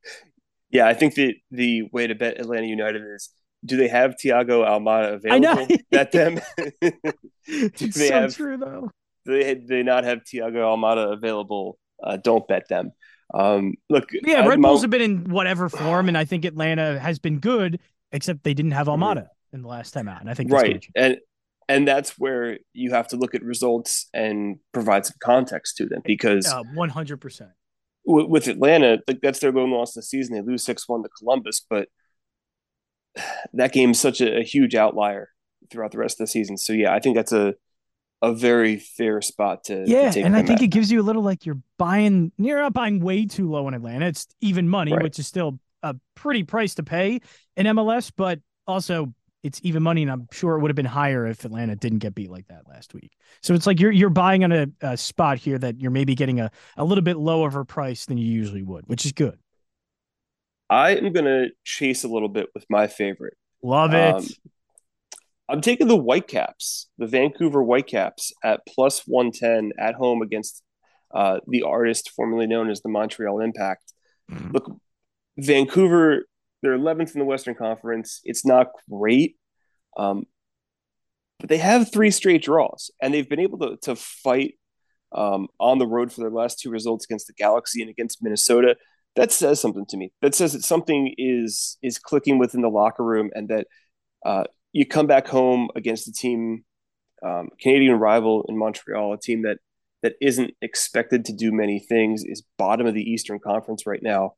Yeah, 0.71 0.89
I 0.89 0.95
think 0.95 1.15
the 1.15 1.37
the 1.51 1.85
way 1.93 2.07
to 2.07 2.15
bet 2.15 2.41
Atlanta 2.41 2.67
United 2.67 3.03
is 3.15 3.31
do 3.65 3.77
they 3.77 3.89
have 3.89 4.17
Thiago 4.17 4.67
Almada 4.67 5.15
available? 5.15 5.31
I 5.31 5.39
know. 5.39 5.67
bet 5.91 6.13
them. 6.13 6.41
do 7.47 7.71
they 7.79 7.91
so 7.91 8.13
have, 8.13 8.35
true 8.35 8.57
though. 8.57 8.91
Do 9.25 9.39
they, 9.39 9.55
do 9.55 9.67
they 9.67 9.83
not 9.85 10.03
have 10.03 10.25
Thiago 10.25 10.57
Almada 10.57 11.13
available 11.13 11.79
uh, 12.03 12.17
don't 12.17 12.47
bet 12.47 12.69
them. 12.69 12.93
Um, 13.35 13.75
look, 13.89 14.09
yeah, 14.13 14.47
Red 14.47 14.61
Bulls 14.61 14.83
have 14.83 14.91
been 14.91 15.03
in 15.03 15.31
whatever 15.31 15.69
form, 15.69 16.09
and 16.09 16.19
I 16.19 16.25
think 16.25 16.45
Atlanta 16.45 16.99
has 16.99 17.19
been 17.19 17.39
good, 17.39 17.81
except 18.11 18.45
they 18.45 18.55
didn't 18.55 18.73
have. 18.73 18.89
Almada 18.89 19.29
in 19.53 19.63
the 19.63 19.69
last 19.69 19.93
time 19.93 20.09
out, 20.09 20.21
and 20.21 20.29
I 20.29 20.35
think 20.35 20.53
right, 20.53 20.85
and 20.95 21.19
and 21.69 21.89
that's 21.89 22.19
where 22.19 22.59
you 22.73 22.91
have 22.91 23.09
to 23.09 23.17
look 23.17 23.35
at 23.35 23.43
results 23.43 24.09
and 24.13 24.59
provide 24.73 25.07
some 25.07 25.17
context 25.23 25.77
to 25.79 25.87
them 25.87 26.03
because 26.05 26.53
one 26.75 26.91
hundred 26.91 27.21
percent 27.21 27.51
with 28.05 28.49
Atlanta, 28.49 28.99
like 29.07 29.21
that's 29.23 29.39
their 29.39 29.53
lone 29.53 29.71
loss 29.71 29.91
of 29.97 30.03
the 30.03 30.07
season. 30.07 30.35
They 30.35 30.43
lose 30.43 30.65
six 30.65 30.89
one 30.89 31.03
to 31.03 31.09
Columbus, 31.09 31.65
but 31.69 31.89
that 33.55 33.73
game 33.73 33.93
is 33.93 34.01
such 34.01 34.21
a, 34.21 34.39
a 34.41 34.43
huge 34.43 34.75
outlier 34.75 35.29
throughout 35.71 35.93
the 35.93 35.99
rest 35.99 36.21
of 36.21 36.27
the 36.27 36.31
season. 36.31 36.57
So 36.57 36.73
yeah, 36.73 36.95
I 36.95 37.01
think 37.01 37.17
that's 37.17 37.33
a 37.33 37.55
a 38.23 38.33
very 38.33 38.77
fair 38.77 39.21
spot 39.21 39.65
to 39.65 39.85
yeah, 39.87 40.13
to 40.13 40.21
and 40.21 40.37
I 40.37 40.43
think 40.43 40.61
at. 40.61 40.65
it 40.65 40.69
gives 40.69 40.91
you 40.91 41.01
a 41.01 41.03
little 41.03 41.23
like 41.23 41.45
you're 41.45 41.61
buying 41.77 42.31
you're 42.39 42.61
not 42.61 42.73
buying 42.73 43.01
way 43.01 43.27
too 43.27 43.51
low 43.51 43.67
in 43.67 43.75
Atlanta. 43.75 44.07
It's 44.07 44.29
even 44.41 44.69
money, 44.69 44.93
right. 44.93 45.03
which 45.03 45.19
is 45.19 45.27
still 45.27 45.59
a 45.83 45.97
pretty 46.15 46.45
price 46.45 46.77
to 46.77 46.85
pay 46.85 47.21
in 47.57 47.67
MLS, 47.67 48.13
but 48.17 48.39
also 48.67 49.13
it's 49.43 49.61
even 49.65 49.83
money, 49.83 50.03
and 50.03 50.11
I'm 50.11 50.29
sure 50.31 50.57
it 50.57 50.61
would 50.61 50.71
have 50.71 50.77
been 50.77 50.87
higher 50.87 51.27
if 51.27 51.45
Atlanta 51.45 51.75
didn't 51.75 51.99
get 51.99 52.15
beat 52.15 52.31
like 52.31 52.47
that 52.47 52.69
last 52.69 52.95
week. 52.95 53.11
So 53.43 53.55
it's 53.55 53.67
like 53.67 53.81
you're 53.81 53.91
you're 53.91 54.09
buying 54.09 54.45
on 54.45 54.53
a, 54.53 54.67
a 54.81 54.97
spot 54.97 55.39
here 55.39 55.59
that 55.59 55.81
you're 55.81 55.91
maybe 55.91 56.15
getting 56.15 56.39
a, 56.39 56.51
a 56.77 56.85
little 56.85 57.03
bit 57.03 57.17
lower 57.17 57.49
of 57.49 57.57
a 57.57 57.65
price 57.65 58.07
than 58.07 58.19
you 58.19 58.27
usually 58.27 58.63
would, 58.63 58.87
which 58.87 59.05
is 59.05 59.11
good. 59.11 59.37
I 60.71 60.95
am 60.97 61.13
gonna 61.13 61.49
chase 61.65 62.05
a 62.05 62.09
little 62.09 62.29
bit 62.29 62.51
with 62.55 62.65
my 62.71 62.87
favorite. 62.87 63.35
Love 63.65 63.95
it. 63.95 64.15
Um, 64.15 64.27
I'm 65.49 65.61
taking 65.61 65.89
the 65.89 65.97
Whitecaps, 65.97 66.89
the 66.99 67.07
Vancouver 67.07 67.63
Whitecaps 67.63 68.33
at 68.45 68.61
plus 68.67 69.03
110 69.07 69.73
at 69.79 69.95
home 69.95 70.23
against 70.23 70.63
uh, 71.15 71.41
the 71.47 71.63
artist 71.63 72.11
formerly 72.17 72.47
known 72.47 72.71
as 72.71 72.81
the 72.81 72.89
Montreal 72.89 73.41
Impact. 73.41 73.93
Mm-hmm. 74.31 74.53
Look, 74.53 74.77
Vancouver, 75.37 76.27
they're 76.63 76.79
11th 76.79 77.15
in 77.15 77.19
the 77.19 77.27
Western 77.27 77.55
Conference. 77.55 78.21
It's 78.25 78.47
not 78.47 78.69
great, 78.91 79.37
um, 79.97 80.25
but 81.39 81.49
they 81.49 81.59
have 81.59 81.93
three 81.93 82.11
straight 82.11 82.43
draws, 82.43 82.91
and 83.01 83.13
they've 83.13 83.29
been 83.29 83.41
able 83.41 83.59
to, 83.59 83.77
to 83.83 83.97
fight 83.97 84.55
um, 85.15 85.49
on 85.59 85.79
the 85.79 85.87
road 85.87 86.13
for 86.13 86.21
their 86.21 86.31
last 86.31 86.61
two 86.61 86.71
results 86.71 87.05
against 87.05 87.27
the 87.27 87.35
Galaxy 87.35 87.83
and 87.83 87.91
against 87.91 88.23
Minnesota. 88.23 88.77
That 89.17 89.33
says 89.33 89.61
something 89.61 89.85
to 89.87 89.97
me. 89.97 90.13
That 90.23 90.35
says 90.35 90.55
that 90.55 90.65
something 90.65 91.15
is 91.19 91.77
is 91.83 91.99
clicking 91.99 92.39
within 92.39 92.63
the 92.63 92.71
locker 92.71 93.05
room, 93.05 93.31
and 93.35 93.49
that 93.49 93.67
uh, 94.25 94.45
you 94.73 94.87
come 94.87 95.07
back 95.07 95.29
home 95.29 95.69
against 95.77 96.09
a 96.09 96.13
team, 96.13 96.65
um, 97.25 97.49
Canadian 97.61 97.99
rival 97.99 98.45
in 98.49 98.59
Montreal, 98.59 99.13
a 99.13 99.19
team 99.19 99.43
that 99.43 99.59
that 100.03 100.15
isn't 100.21 100.53
expected 100.61 101.25
to 101.27 101.33
do 101.33 101.53
many 101.53 101.79
things, 101.79 102.25
is 102.25 102.43
bottom 102.59 102.87
of 102.87 102.95
the 102.95 103.09
Eastern 103.09 103.39
Conference 103.39 103.87
right 103.87 104.03
now. 104.03 104.35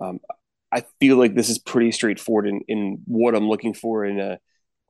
Um, 0.00 0.20
I 0.72 0.84
feel 1.00 1.16
like 1.16 1.34
this 1.34 1.48
is 1.48 1.58
pretty 1.58 1.90
straightforward 1.92 2.46
in, 2.46 2.60
in 2.68 3.02
what 3.06 3.34
I'm 3.34 3.48
looking 3.48 3.72
for 3.72 4.04
in 4.04 4.20
a 4.20 4.38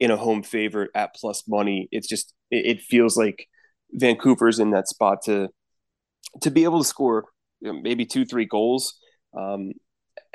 in 0.00 0.10
a 0.10 0.16
home 0.16 0.42
favorite 0.42 0.90
at 0.94 1.14
plus 1.14 1.44
money. 1.46 1.88
It's 1.92 2.08
just 2.08 2.34
it, 2.50 2.66
it 2.66 2.82
feels 2.82 3.16
like 3.16 3.46
Vancouver's 3.92 4.58
in 4.58 4.70
that 4.70 4.88
spot 4.88 5.22
to 5.24 5.48
to 6.42 6.50
be 6.50 6.64
able 6.64 6.78
to 6.78 6.88
score 6.88 7.26
you 7.60 7.72
know, 7.72 7.80
maybe 7.80 8.04
two 8.04 8.24
three 8.24 8.46
goals 8.46 8.98
um, 9.38 9.72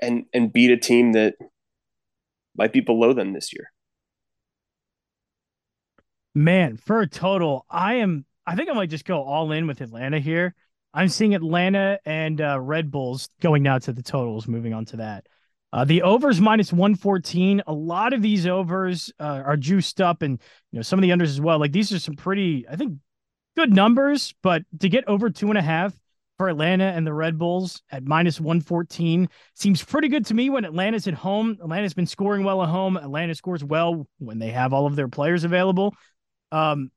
and 0.01 0.25
and 0.33 0.53
beat 0.53 0.71
a 0.71 0.77
team 0.77 1.13
that 1.13 1.35
might 2.55 2.73
be 2.73 2.79
below 2.79 3.13
them 3.13 3.33
this 3.33 3.51
year. 3.53 3.71
Man, 6.33 6.77
for 6.77 7.01
a 7.01 7.07
total, 7.07 7.65
I 7.69 7.95
am. 7.95 8.25
I 8.45 8.55
think 8.55 8.69
I 8.69 8.73
might 8.73 8.89
just 8.89 9.05
go 9.05 9.21
all 9.21 9.51
in 9.51 9.67
with 9.67 9.81
Atlanta 9.81 10.19
here. 10.19 10.55
I'm 10.93 11.09
seeing 11.09 11.35
Atlanta 11.35 11.99
and 12.05 12.39
uh, 12.39 12.59
Red 12.59 12.91
Bulls 12.91 13.29
going 13.41 13.63
now 13.63 13.79
to 13.79 13.93
the 13.93 14.01
totals. 14.01 14.47
Moving 14.47 14.73
on 14.73 14.85
to 14.85 14.97
that, 14.97 15.27
uh, 15.73 15.83
the 15.83 16.01
overs 16.03 16.39
minus 16.39 16.71
114. 16.71 17.63
A 17.67 17.73
lot 17.73 18.13
of 18.13 18.21
these 18.21 18.47
overs 18.47 19.11
uh, 19.19 19.43
are 19.45 19.57
juiced 19.57 19.99
up, 19.99 20.21
and 20.21 20.39
you 20.71 20.77
know 20.77 20.81
some 20.81 20.99
of 20.99 21.03
the 21.03 21.09
unders 21.09 21.23
as 21.23 21.41
well. 21.41 21.59
Like 21.59 21.73
these 21.73 21.91
are 21.91 21.99
some 21.99 22.15
pretty, 22.15 22.65
I 22.69 22.77
think, 22.77 22.97
good 23.57 23.73
numbers. 23.73 24.33
But 24.41 24.63
to 24.79 24.87
get 24.87 25.07
over 25.07 25.29
two 25.29 25.49
and 25.49 25.57
a 25.57 25.61
half 25.61 25.93
for 26.37 26.47
Atlanta 26.49 26.85
and 26.85 27.05
the 27.05 27.13
Red 27.13 27.37
Bulls 27.37 27.83
at 27.91 28.05
minus 28.05 28.39
114 28.39 29.29
seems 29.53 29.83
pretty 29.83 30.07
good 30.07 30.25
to 30.27 30.33
me 30.33 30.49
when 30.49 30.65
Atlanta's 30.65 31.07
at 31.07 31.13
home. 31.13 31.57
Atlanta's 31.61 31.93
been 31.93 32.07
scoring 32.07 32.43
well 32.43 32.63
at 32.63 32.69
home. 32.69 32.97
Atlanta 32.97 33.35
scores 33.35 33.63
well 33.63 34.07
when 34.17 34.39
they 34.39 34.49
have 34.49 34.73
all 34.73 34.87
of 34.87 34.95
their 34.95 35.07
players 35.07 35.43
available. 35.43 35.93
Um, 36.51 36.91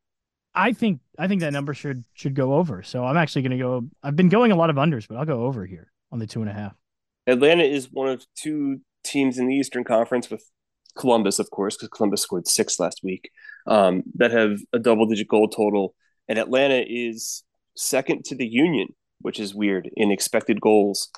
I 0.54 0.72
think 0.72 1.00
I 1.18 1.28
think 1.28 1.40
that 1.40 1.52
number 1.52 1.74
should 1.74 2.04
should 2.14 2.34
go 2.34 2.54
over. 2.54 2.82
So 2.82 3.04
I'm 3.04 3.16
actually 3.16 3.42
going 3.42 3.58
to 3.58 3.58
go. 3.58 3.82
I've 4.02 4.16
been 4.16 4.28
going 4.28 4.52
a 4.52 4.56
lot 4.56 4.70
of 4.70 4.76
unders, 4.76 5.08
but 5.08 5.16
I'll 5.16 5.24
go 5.24 5.44
over 5.44 5.66
here 5.66 5.90
on 6.12 6.18
the 6.18 6.26
two 6.26 6.40
and 6.40 6.50
a 6.50 6.52
half. 6.52 6.74
Atlanta 7.26 7.64
is 7.64 7.90
one 7.90 8.08
of 8.08 8.24
two 8.36 8.80
teams 9.04 9.38
in 9.38 9.46
the 9.46 9.54
Eastern 9.54 9.84
Conference 9.84 10.30
with 10.30 10.44
Columbus, 10.96 11.38
of 11.38 11.50
course, 11.50 11.76
because 11.76 11.88
Columbus 11.88 12.22
scored 12.22 12.46
six 12.46 12.78
last 12.78 13.00
week, 13.02 13.30
um, 13.66 14.02
that 14.16 14.30
have 14.30 14.58
a 14.72 14.78
double 14.78 15.06
digit 15.06 15.28
goal 15.28 15.48
total. 15.48 15.94
And 16.28 16.38
Atlanta 16.38 16.84
is 16.86 17.42
second 17.76 18.24
to 18.26 18.36
the 18.36 18.46
Union, 18.46 18.88
which 19.20 19.40
is 19.40 19.54
weird 19.54 19.90
in 19.96 20.10
expected 20.10 20.60
goals 20.60 21.10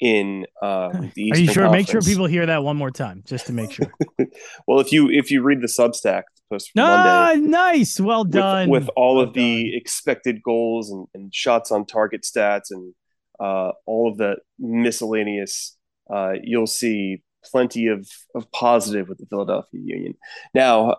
in 0.00 0.46
uh, 0.62 0.88
the 1.14 1.22
Eastern 1.22 1.32
Are 1.32 1.40
you 1.40 1.52
sure? 1.52 1.62
Conference. 1.64 1.72
Make 1.72 1.88
sure 1.88 2.00
people 2.02 2.26
hear 2.26 2.46
that 2.46 2.62
one 2.62 2.76
more 2.76 2.90
time, 2.90 3.22
just 3.26 3.46
to 3.46 3.52
make 3.52 3.72
sure. 3.72 3.92
well, 4.66 4.80
if 4.80 4.92
you 4.92 5.10
if 5.10 5.30
you 5.30 5.42
read 5.42 5.60
the 5.60 5.66
Substack 5.66 6.22
post 6.54 6.70
ah, 6.78 7.32
Monday, 7.32 7.48
nice, 7.48 8.00
well 8.00 8.24
done. 8.24 8.68
With, 8.68 8.84
with 8.84 8.90
all 8.96 9.16
well 9.16 9.24
of 9.24 9.34
the 9.34 9.76
expected 9.76 10.42
goals 10.42 10.90
and, 10.90 11.06
and, 11.14 11.34
shots 11.34 11.70
on 11.70 11.86
target 11.86 12.22
stats 12.22 12.70
and 12.70 12.94
uh, 13.40 13.72
all 13.86 14.10
of 14.10 14.18
the 14.18 14.36
miscellaneous, 14.58 15.76
uh, 16.12 16.34
you'll 16.42 16.66
see 16.66 17.22
plenty 17.44 17.88
of 17.88 18.08
of 18.34 18.50
positive 18.52 19.08
with 19.08 19.18
the 19.18 19.26
Philadelphia 19.26 19.80
Union. 19.82 20.14
Now, 20.54 20.96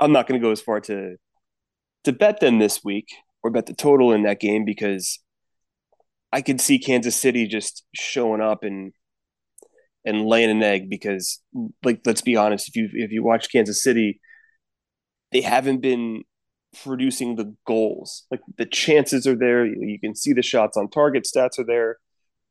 I'm 0.00 0.12
not 0.12 0.26
going 0.26 0.40
to 0.40 0.44
go 0.44 0.52
as 0.52 0.60
far 0.60 0.80
to 0.80 1.16
to 2.04 2.12
bet 2.12 2.40
them 2.40 2.58
this 2.58 2.84
week 2.84 3.08
or 3.42 3.50
bet 3.50 3.66
the 3.66 3.74
total 3.74 4.12
in 4.12 4.22
that 4.24 4.40
game 4.40 4.64
because 4.64 5.20
I 6.32 6.42
could 6.42 6.60
see 6.60 6.78
Kansas 6.78 7.16
City 7.16 7.46
just 7.46 7.84
showing 7.94 8.40
up 8.40 8.62
and 8.62 8.92
and 10.04 10.26
laying 10.26 10.50
an 10.50 10.62
egg 10.62 10.88
because 10.88 11.42
like 11.84 12.00
let's 12.04 12.22
be 12.22 12.36
honest 12.36 12.68
if 12.68 12.76
you 12.76 12.88
if 12.92 13.10
you 13.10 13.22
watch 13.22 13.50
Kansas 13.50 13.82
City 13.82 14.20
they 15.32 15.40
haven't 15.40 15.80
been 15.80 16.24
producing 16.82 17.36
the 17.36 17.54
goals. 17.66 18.24
Like 18.30 18.40
the 18.56 18.66
chances 18.66 19.26
are 19.26 19.36
there. 19.36 19.64
You 19.66 19.98
can 19.98 20.14
see 20.14 20.32
the 20.32 20.42
shots 20.42 20.76
on 20.76 20.90
target 20.90 21.24
stats 21.24 21.58
are 21.58 21.64
there 21.64 21.98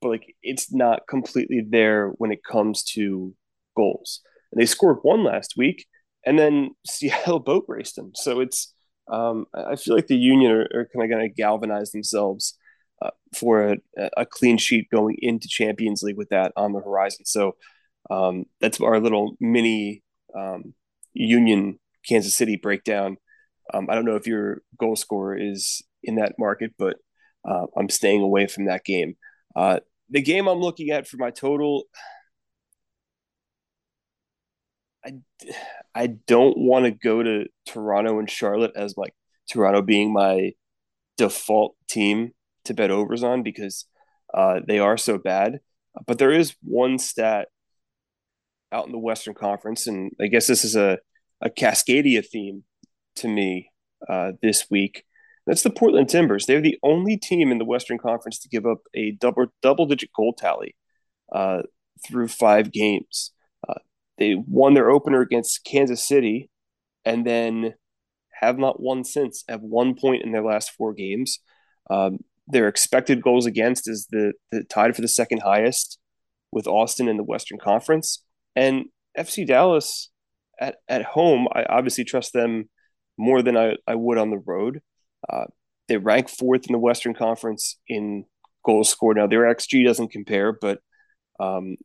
but 0.02 0.10
like 0.10 0.36
it's 0.44 0.72
not 0.72 1.08
completely 1.08 1.66
there 1.68 2.10
when 2.18 2.32
it 2.32 2.44
comes 2.44 2.84
to 2.84 3.34
goals. 3.76 4.22
And 4.52 4.62
they 4.62 4.66
scored 4.66 5.00
one 5.02 5.24
last 5.24 5.56
week 5.58 5.86
and 6.26 6.38
then 6.38 6.72
Seattle 6.88 7.40
boat 7.40 7.66
raced 7.68 7.96
them. 7.96 8.12
So 8.16 8.40
it's 8.40 8.74
um, 9.10 9.46
I 9.54 9.78
feel 9.78 9.96
like 9.96 10.08
the 10.08 10.18
Union 10.18 10.52
are, 10.52 10.68
are 10.74 10.90
kind 10.94 11.04
of 11.04 11.10
going 11.10 11.30
to 11.30 11.34
galvanize 11.34 11.92
themselves 11.92 12.58
uh, 13.02 13.12
for 13.34 13.76
a, 13.98 14.10
a, 14.18 14.26
clean 14.26 14.58
sheet 14.58 14.90
going 14.90 15.16
into 15.20 15.48
Champions 15.48 16.04
League 16.04 16.18
with 16.18 16.28
that 16.28 16.52
on 16.58 16.74
the 16.74 16.82
horizon. 16.82 17.24
So 17.24 17.56
um, 18.10 18.48
that's 18.60 18.82
our 18.82 19.00
little 19.00 19.38
mini 19.40 20.04
um, 20.36 20.74
Union 21.14 21.80
Kansas 22.08 22.36
City 22.36 22.58
breakdown. 22.58 23.18
Um, 23.74 23.88
I 23.90 23.96
don't 23.96 24.06
know 24.06 24.16
if 24.16 24.28
your 24.28 24.62
goal 24.80 24.96
scorer 24.96 25.38
is 25.38 25.82
in 26.04 26.16
that 26.16 26.36
market, 26.40 26.74
but 26.78 26.98
uh, 27.48 27.66
I'm 27.78 27.90
staying 27.90 28.22
away 28.22 28.48
from 28.48 28.66
that 28.66 28.86
game. 28.86 29.16
Uh, 29.56 29.80
the 30.10 30.22
game 30.22 30.48
I'm 30.48 30.60
looking 30.60 30.90
at 30.90 31.08
for 31.08 31.18
my 31.18 31.32
total, 31.32 31.84
I, 35.06 35.14
I 35.94 36.08
don't 36.08 36.58
want 36.58 36.86
to 36.86 36.92
go 36.92 37.24
to 37.24 37.46
Toronto 37.66 38.20
and 38.20 38.30
Charlotte 38.30 38.74
as 38.76 38.96
like 38.98 39.14
Toronto 39.50 39.82
being 39.82 40.14
my 40.14 40.52
default 41.18 41.76
team 41.90 42.32
to 42.66 42.74
bet 42.74 42.92
overs 42.92 43.24
on 43.24 43.44
because 43.44 43.86
uh, 44.34 44.60
they 44.66 44.80
are 44.80 44.98
so 44.98 45.18
bad. 45.18 45.60
But 46.06 46.20
there 46.20 46.32
is 46.32 46.56
one 46.62 47.00
stat 47.00 47.48
out 48.72 48.86
in 48.86 48.92
the 48.92 49.00
Western 49.00 49.34
Conference, 49.34 49.88
and 49.88 50.12
I 50.22 50.28
guess 50.28 50.48
this 50.48 50.64
is 50.64 50.76
a, 50.76 51.00
a 51.42 51.50
Cascadia 51.50 52.26
theme 52.26 52.64
to 53.18 53.28
me 53.28 53.72
uh, 54.08 54.34
this 54.42 54.68
week. 54.70 55.04
That's 55.46 55.64
the 55.64 55.70
Portland 55.70 56.10
Timbers. 56.10 56.46
They're 56.46 56.62
the 56.62 56.78
only 56.84 57.18
team 57.18 57.52
in 57.52 57.58
the 57.58 57.66
Western 57.66 57.98
Conference 57.98 58.40
to 58.40 58.50
give 58.50 58.66
up 58.66 58.80
a 58.94 59.12
double 59.12 59.48
double 59.62 59.86
digit 59.86 60.12
goal 60.14 60.34
tally 60.34 60.76
uh, 61.32 61.64
through 62.06 62.28
five 62.28 62.72
games. 62.72 63.32
Uh, 63.68 63.80
they 64.18 64.36
won 64.36 64.74
their 64.74 64.90
opener 64.90 65.22
against 65.22 65.64
Kansas 65.64 66.06
City, 66.06 66.50
and 67.06 67.26
then 67.26 67.76
have 68.40 68.58
not 68.58 68.82
won 68.82 69.04
since. 69.04 69.44
Have 69.48 69.62
one 69.62 69.96
point 69.96 70.24
in 70.24 70.32
their 70.32 70.44
last 70.44 70.72
four 70.72 70.94
games. 70.94 71.40
Um, 71.90 72.20
their 72.48 72.68
expected 72.68 73.22
goals 73.22 73.46
against 73.46 73.90
is 73.90 74.08
the, 74.10 74.34
the 74.52 74.64
tied 74.64 74.96
for 74.96 75.02
the 75.02 75.08
second 75.08 75.42
highest 75.42 76.00
with 76.52 76.68
Austin 76.68 77.08
in 77.08 77.18
the 77.18 77.24
Western 77.24 77.58
Conference. 77.58 78.24
And 78.56 78.86
FC 79.18 79.46
Dallas 79.46 80.10
at, 80.60 80.78
at 80.88 81.04
home, 81.04 81.48
I 81.54 81.64
obviously 81.64 82.04
trust 82.04 82.34
them 82.34 82.70
more 83.18 83.42
than 83.42 83.58
I, 83.58 83.76
I 83.88 83.96
would 83.96 84.18
on 84.18 84.30
the 84.30 84.38
road. 84.38 84.82
Uh, 85.28 85.46
they 85.88 85.98
rank 85.98 86.30
fourth 86.30 86.68
in 86.68 86.74
the 86.74 86.80
Western 86.80 87.14
Conference 87.14 87.80
in 87.88 88.26
goals 88.66 88.90
scored. 88.90 89.18
Now, 89.18 89.28
their 89.28 89.44
XG 89.44 89.86
doesn't 89.86 90.12
compare, 90.12 90.52
but 90.52 90.80
um, 91.40 91.78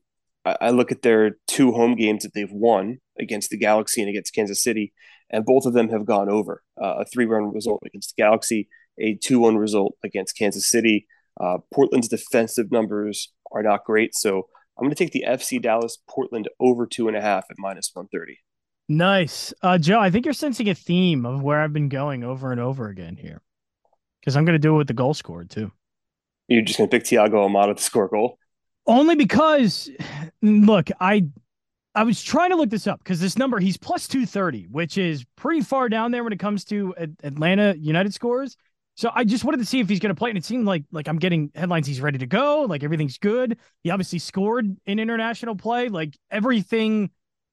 I, 0.45 0.57
I 0.61 0.71
look 0.71 0.93
at 0.93 1.03
their 1.03 1.37
two 1.47 1.73
home 1.73 1.95
games 1.95 2.25
that 2.25 2.35
they've 2.35 2.51
won 2.51 2.99
against 3.19 3.51
the 3.51 3.59
Galaxy 3.59 4.01
and 4.01 4.11
against 4.11 4.35
Kansas 4.35 4.63
City, 4.63 4.93
and 5.31 5.45
both 5.45 5.67
of 5.67 5.73
them 5.73 5.89
have 5.91 6.05
gone 6.05 6.29
over 6.29 6.63
uh, 6.83 6.97
a 7.01 7.05
three 7.05 7.27
run 7.27 7.53
result 7.53 7.83
against 7.87 8.15
the 8.15 8.23
Galaxy, 8.23 8.69
a 8.99 9.15
2 9.15 9.41
1 9.41 9.57
result 9.57 9.97
against 10.05 10.37
Kansas 10.37 10.69
City. 10.69 11.07
Uh, 11.41 11.59
Portland's 11.73 12.09
defensive 12.09 12.71
numbers 12.71 13.33
are 13.53 13.63
not 13.63 13.85
great. 13.85 14.15
So 14.15 14.49
I'm 14.77 14.85
going 14.85 14.95
to 14.95 14.97
take 14.97 15.13
the 15.13 15.25
FC 15.27 15.61
Dallas 15.61 15.99
Portland 16.09 16.49
over 16.61 16.87
two 16.87 17.09
and 17.09 17.17
a 17.17 17.21
half 17.21 17.45
at 17.51 17.57
minus 17.59 17.91
130. 17.93 18.39
Nice. 18.93 19.55
Uh, 19.63 19.79
Joe, 19.79 19.99
I 19.99 20.11
think 20.11 20.27
you're 20.27 20.35
sensing 20.35 20.69
a 20.69 20.75
theme 20.75 21.25
of 21.25 21.43
where 21.43 21.61
I've 21.61 21.73
been 21.73 21.89
going 21.89 22.25
over 22.25 22.53
and 22.53 22.61
over 22.61 22.89
again 22.89 23.17
here 23.17 23.41
because 24.21 24.37
I'm 24.37 24.45
going 24.45 24.55
to 24.55 24.59
do 24.59 24.75
it 24.75 24.79
with 24.79 24.87
the 24.87 24.93
goal 24.93 25.15
scored 25.15 25.49
too. 25.49 25.73
You're 26.47 26.61
just 26.61 26.77
going 26.77 26.91
to 26.91 26.95
pick 26.95 27.07
Thiago 27.07 27.33
Almada 27.33 27.75
to 27.75 27.83
score 27.83 28.05
a 28.05 28.09
goal? 28.11 28.39
Only 28.87 29.15
because, 29.15 29.89
look, 30.43 30.91
I 31.01 31.25
I 31.95 32.03
was 32.03 32.23
trying 32.23 32.51
to 32.51 32.57
look 32.57 32.69
this 32.69 32.87
up 32.87 32.99
because 32.99 33.19
this 33.19 33.39
number 33.39 33.59
he's 33.61 33.79
plus 33.79 34.07
230, 34.09 34.67
which 34.71 34.99
is 34.99 35.25
pretty 35.37 35.63
far 35.63 35.89
down 35.89 36.11
there 36.11 36.23
when 36.23 36.35
it 36.35 36.39
comes 36.39 36.65
to 36.67 36.95
Atlanta 37.23 37.75
United 37.79 38.13
scores. 38.13 38.57
So 38.95 39.11
I 39.15 39.25
just 39.25 39.45
wanted 39.45 39.59
to 39.59 39.65
see 39.65 39.81
if 39.81 39.89
he's 39.89 40.01
going 40.01 40.15
to 40.15 40.19
play, 40.19 40.29
and 40.29 40.37
it 40.37 40.45
seemed 40.45 40.67
like 40.67 40.85
like 40.93 41.09
I'm 41.09 41.19
getting 41.19 41.51
headlines. 41.55 41.87
He's 41.87 42.03
ready 42.03 42.19
to 42.19 42.27
go. 42.27 42.67
Like 42.69 42.85
everything's 42.85 43.17
good. 43.17 43.57
He 43.85 43.89
obviously 43.89 44.19
scored 44.19 44.77
in 44.85 44.99
international 44.99 45.57
play. 45.57 45.89
Like 45.89 46.15
everything 46.31 47.11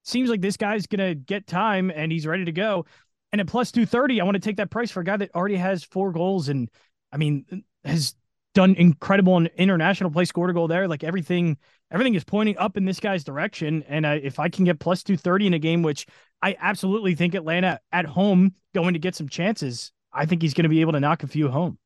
seems 0.10 0.30
like 0.30 0.42
this 0.42 0.58
guy's 0.58 0.88
going 0.88 1.08
to 1.08 1.16
get 1.16 1.48
time, 1.48 1.92
and 1.94 2.12
he's 2.12 2.26
ready 2.26 2.46
to 2.46 2.52
go. 2.52 2.86
And 3.32 3.40
at 3.40 3.48
plus 3.48 3.72
two 3.72 3.86
thirty, 3.86 4.20
I 4.20 4.24
want 4.24 4.36
to 4.36 4.42
take 4.42 4.58
that 4.58 4.72
price 4.72 4.92
for 4.92 5.02
a 5.02 5.04
guy 5.04 5.18
that 5.18 5.34
already 5.36 5.56
has 5.56 5.84
four 5.84 6.12
goals, 6.12 6.50
and 6.50 6.70
I 7.12 7.18
mean 7.18 7.64
has 7.84 8.16
done 8.56 8.76
incredible 8.76 9.38
in 9.38 9.48
international 9.58 10.10
play. 10.10 10.26
Scored 10.26 10.50
a 10.50 10.54
goal 10.54 10.68
there. 10.68 10.88
Like 10.88 11.04
everything, 11.04 11.58
everything 11.92 12.16
is 12.16 12.24
pointing 12.24 12.58
up 12.58 12.76
in 12.76 12.86
this 12.86 13.00
guy's 13.00 13.24
direction. 13.24 13.84
And 13.88 14.06
uh, 14.06 14.18
if 14.22 14.40
I 14.40 14.50
can 14.50 14.66
get 14.66 14.80
plus 14.80 15.04
two 15.04 15.16
thirty 15.16 15.46
in 15.48 15.54
a 15.54 15.60
game, 15.60 15.84
which 15.84 16.08
I 16.42 16.56
absolutely 16.60 17.16
think 17.16 17.36
Atlanta 17.36 17.80
at 17.92 18.06
home 18.06 18.56
going 18.74 18.94
to 18.94 19.00
get 19.00 19.16
some 19.16 19.30
chances 19.30 19.92
I 20.14 20.26
think 20.26 20.42
he's 20.42 20.54
going 20.54 20.64
to 20.64 20.70
be 20.70 20.82
able 20.82 20.94
to 20.94 21.00
knock 21.00 21.24
a 21.24 21.28
few 21.28 21.50
home. 21.50 21.78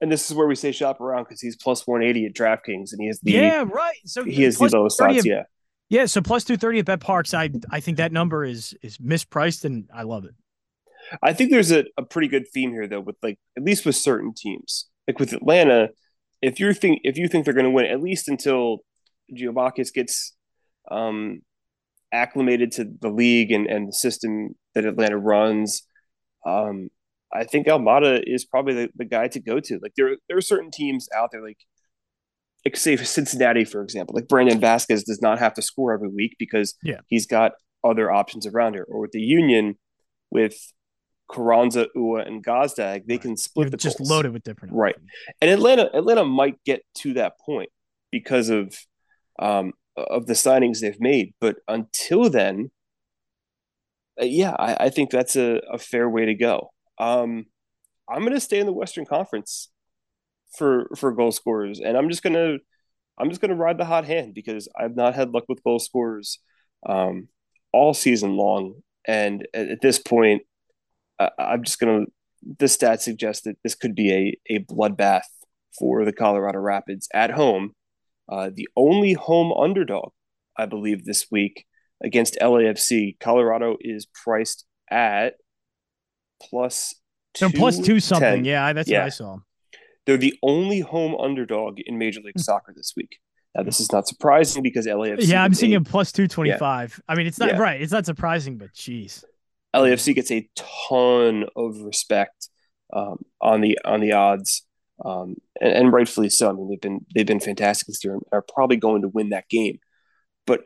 And 0.00 0.10
this 0.12 0.30
is 0.30 0.36
where 0.36 0.46
we 0.46 0.54
say 0.54 0.72
shop 0.72 1.00
around 1.00 1.24
because 1.24 1.40
he's 1.40 1.56
plus 1.56 1.86
180 1.86 2.26
at 2.26 2.34
DraftKings 2.34 2.92
and 2.92 3.00
he 3.00 3.06
has 3.06 3.20
the 3.20 3.32
yeah 3.32 3.64
right. 3.66 3.96
So 4.04 4.24
he 4.24 4.42
has 4.42 4.58
the 4.58 4.68
lowest 4.68 5.00
odds. 5.00 5.24
Yeah, 5.24 5.44
yeah. 5.88 6.06
So 6.06 6.20
plus 6.20 6.44
230 6.44 6.80
at 6.80 6.86
BetParx. 6.86 7.34
I 7.34 7.50
I 7.70 7.80
think 7.80 7.96
that 7.98 8.12
number 8.12 8.44
is 8.44 8.74
is 8.82 8.98
mispriced 8.98 9.64
and 9.64 9.88
I 9.94 10.02
love 10.02 10.24
it. 10.24 10.34
I 11.22 11.32
think 11.32 11.50
there's 11.50 11.70
a, 11.70 11.84
a 11.96 12.02
pretty 12.02 12.28
good 12.28 12.48
theme 12.52 12.72
here 12.72 12.86
though, 12.86 13.00
with 13.00 13.16
like 13.22 13.38
at 13.56 13.62
least 13.62 13.84
with 13.84 13.96
certain 13.96 14.32
teams, 14.34 14.88
like 15.06 15.18
with 15.18 15.32
Atlanta. 15.32 15.90
If 16.42 16.60
you 16.60 16.72
think 16.74 17.00
if 17.04 17.16
you 17.16 17.28
think 17.28 17.44
they're 17.44 17.54
going 17.54 17.64
to 17.64 17.70
win, 17.70 17.86
at 17.86 18.02
least 18.02 18.28
until 18.28 18.78
Giakoumakis 19.32 19.92
gets 19.92 20.34
um, 20.90 21.42
acclimated 22.12 22.72
to 22.72 22.90
the 23.00 23.08
league 23.08 23.50
and, 23.50 23.66
and 23.66 23.88
the 23.88 23.92
system 23.92 24.54
that 24.74 24.84
Atlanta 24.84 25.18
runs, 25.18 25.82
um, 26.46 26.90
I 27.32 27.44
think 27.44 27.66
Almada 27.66 28.22
is 28.24 28.44
probably 28.44 28.74
the, 28.74 28.90
the 28.94 29.04
guy 29.04 29.28
to 29.28 29.40
go 29.40 29.60
to. 29.60 29.78
Like 29.82 29.94
there, 29.96 30.16
there 30.28 30.36
are 30.36 30.42
certain 30.42 30.70
teams 30.70 31.08
out 31.14 31.30
there, 31.32 31.42
like 31.42 31.58
say 32.74 32.96
Cincinnati, 32.96 33.64
for 33.64 33.82
example. 33.82 34.14
Like 34.14 34.28
Brandon 34.28 34.60
Vazquez 34.60 35.04
does 35.04 35.20
not 35.20 35.38
have 35.38 35.54
to 35.54 35.62
score 35.62 35.92
every 35.92 36.08
week 36.08 36.36
because 36.38 36.74
yeah. 36.82 37.00
he's 37.08 37.26
got 37.26 37.52
other 37.82 38.10
options 38.10 38.46
around 38.46 38.74
here. 38.74 38.86
Or 38.88 39.00
with 39.00 39.12
the 39.12 39.20
Union, 39.20 39.76
with 40.30 40.56
Carranza, 41.30 41.88
Uhre, 41.96 42.26
and 42.26 42.44
Gazdag, 42.44 43.06
they 43.06 43.14
right. 43.14 43.20
can 43.20 43.36
split 43.36 43.66
You're 43.66 43.70
the 43.70 43.76
just 43.76 43.98
goals. 43.98 44.10
loaded 44.10 44.32
with 44.32 44.42
different. 44.42 44.74
Right, 44.74 44.94
options. 44.94 45.10
and 45.40 45.50
Atlanta, 45.50 45.90
Atlanta 45.94 46.24
might 46.24 46.62
get 46.64 46.82
to 46.98 47.14
that 47.14 47.38
point 47.38 47.70
because 48.10 48.48
of 48.48 48.76
um, 49.38 49.72
of 49.96 50.26
the 50.26 50.34
signings 50.34 50.80
they've 50.80 51.00
made. 51.00 51.34
But 51.40 51.56
until 51.68 52.30
then, 52.30 52.70
uh, 54.20 54.24
yeah, 54.24 54.52
I, 54.52 54.86
I, 54.86 54.90
think 54.90 55.10
that's 55.10 55.36
a, 55.36 55.60
a 55.70 55.78
fair 55.78 56.08
way 56.08 56.26
to 56.26 56.34
go. 56.34 56.70
Um, 56.98 57.46
I'm 58.08 58.20
going 58.20 58.34
to 58.34 58.40
stay 58.40 58.60
in 58.60 58.66
the 58.66 58.72
Western 58.72 59.04
Conference 59.04 59.70
for 60.56 60.88
for 60.96 61.12
goal 61.12 61.32
scorers, 61.32 61.80
and 61.80 61.96
I'm 61.96 62.08
just 62.08 62.22
going 62.22 62.34
to 62.34 62.58
I'm 63.18 63.28
just 63.28 63.40
going 63.40 63.50
to 63.50 63.56
ride 63.56 63.78
the 63.78 63.84
hot 63.84 64.04
hand 64.04 64.34
because 64.34 64.68
I've 64.78 64.96
not 64.96 65.14
had 65.14 65.30
luck 65.30 65.44
with 65.48 65.62
goal 65.62 65.78
scorers 65.78 66.38
um, 66.86 67.28
all 67.72 67.94
season 67.94 68.36
long, 68.36 68.82
and 69.06 69.46
at, 69.54 69.68
at 69.68 69.80
this 69.80 69.98
point, 69.98 70.42
I, 71.18 71.30
I'm 71.38 71.64
just 71.64 71.78
going 71.78 72.06
to. 72.06 72.12
The 72.58 72.66
stats 72.66 73.00
suggest 73.00 73.44
that 73.44 73.56
this 73.64 73.74
could 73.74 73.94
be 73.94 74.12
a 74.12 74.56
a 74.56 74.58
bloodbath 74.64 75.22
for 75.78 76.04
the 76.04 76.12
Colorado 76.12 76.58
Rapids 76.58 77.08
at 77.14 77.30
home. 77.30 77.72
Uh, 78.30 78.50
the 78.54 78.68
only 78.76 79.14
home 79.14 79.52
underdog, 79.52 80.10
I 80.56 80.66
believe, 80.66 81.04
this 81.04 81.26
week 81.30 81.66
against 82.02 82.38
LAFC. 82.40 83.18
Colorado 83.18 83.76
is 83.80 84.06
priced 84.06 84.66
at 84.90 85.34
plus 86.42 86.94
so 87.34 87.50
plus 87.50 87.78
two 87.78 88.00
something. 88.00 88.44
Yeah, 88.44 88.72
that's 88.72 88.88
yeah. 88.88 89.00
what 89.00 89.06
I 89.06 89.10
saw. 89.10 89.38
They're 90.06 90.16
the 90.16 90.38
only 90.42 90.80
home 90.80 91.14
underdog 91.16 91.80
in 91.80 91.98
Major 91.98 92.20
League 92.20 92.38
Soccer 92.38 92.72
this 92.76 92.92
week. 92.96 93.18
Now, 93.54 93.62
this 93.62 93.80
is 93.80 93.92
not 93.92 94.08
surprising 94.08 94.62
because 94.62 94.86
LAFC. 94.86 95.28
Yeah, 95.28 95.44
I'm 95.44 95.54
seeing 95.54 95.74
a 95.74 95.80
plus 95.80 96.10
225. 96.12 96.94
Yeah. 96.98 97.12
I 97.12 97.16
mean, 97.16 97.26
it's 97.26 97.38
not 97.38 97.50
yeah. 97.50 97.58
right. 97.58 97.80
It's 97.80 97.92
not 97.92 98.04
surprising, 98.04 98.58
but 98.58 98.72
geez. 98.74 99.24
LAFC 99.74 100.14
gets 100.14 100.30
a 100.30 100.48
ton 100.56 101.46
of 101.56 101.80
respect 101.80 102.48
um, 102.92 103.18
on 103.40 103.60
the 103.60 103.78
on 103.84 104.00
the 104.00 104.12
odds, 104.12 104.66
um, 105.04 105.36
and, 105.60 105.72
and, 105.72 105.92
rightfully 105.92 106.30
so. 106.30 106.50
I 106.50 106.52
mean, 106.52 106.68
they've 106.68 106.80
been 106.80 107.06
they've 107.14 107.26
been 107.26 107.40
fantastic 107.40 107.86
this 107.86 108.04
year 108.04 108.14
and 108.14 108.22
are 108.32 108.42
probably 108.42 108.76
going 108.76 109.02
to 109.02 109.08
win 109.08 109.30
that 109.30 109.48
game. 109.48 109.78
But 110.46 110.60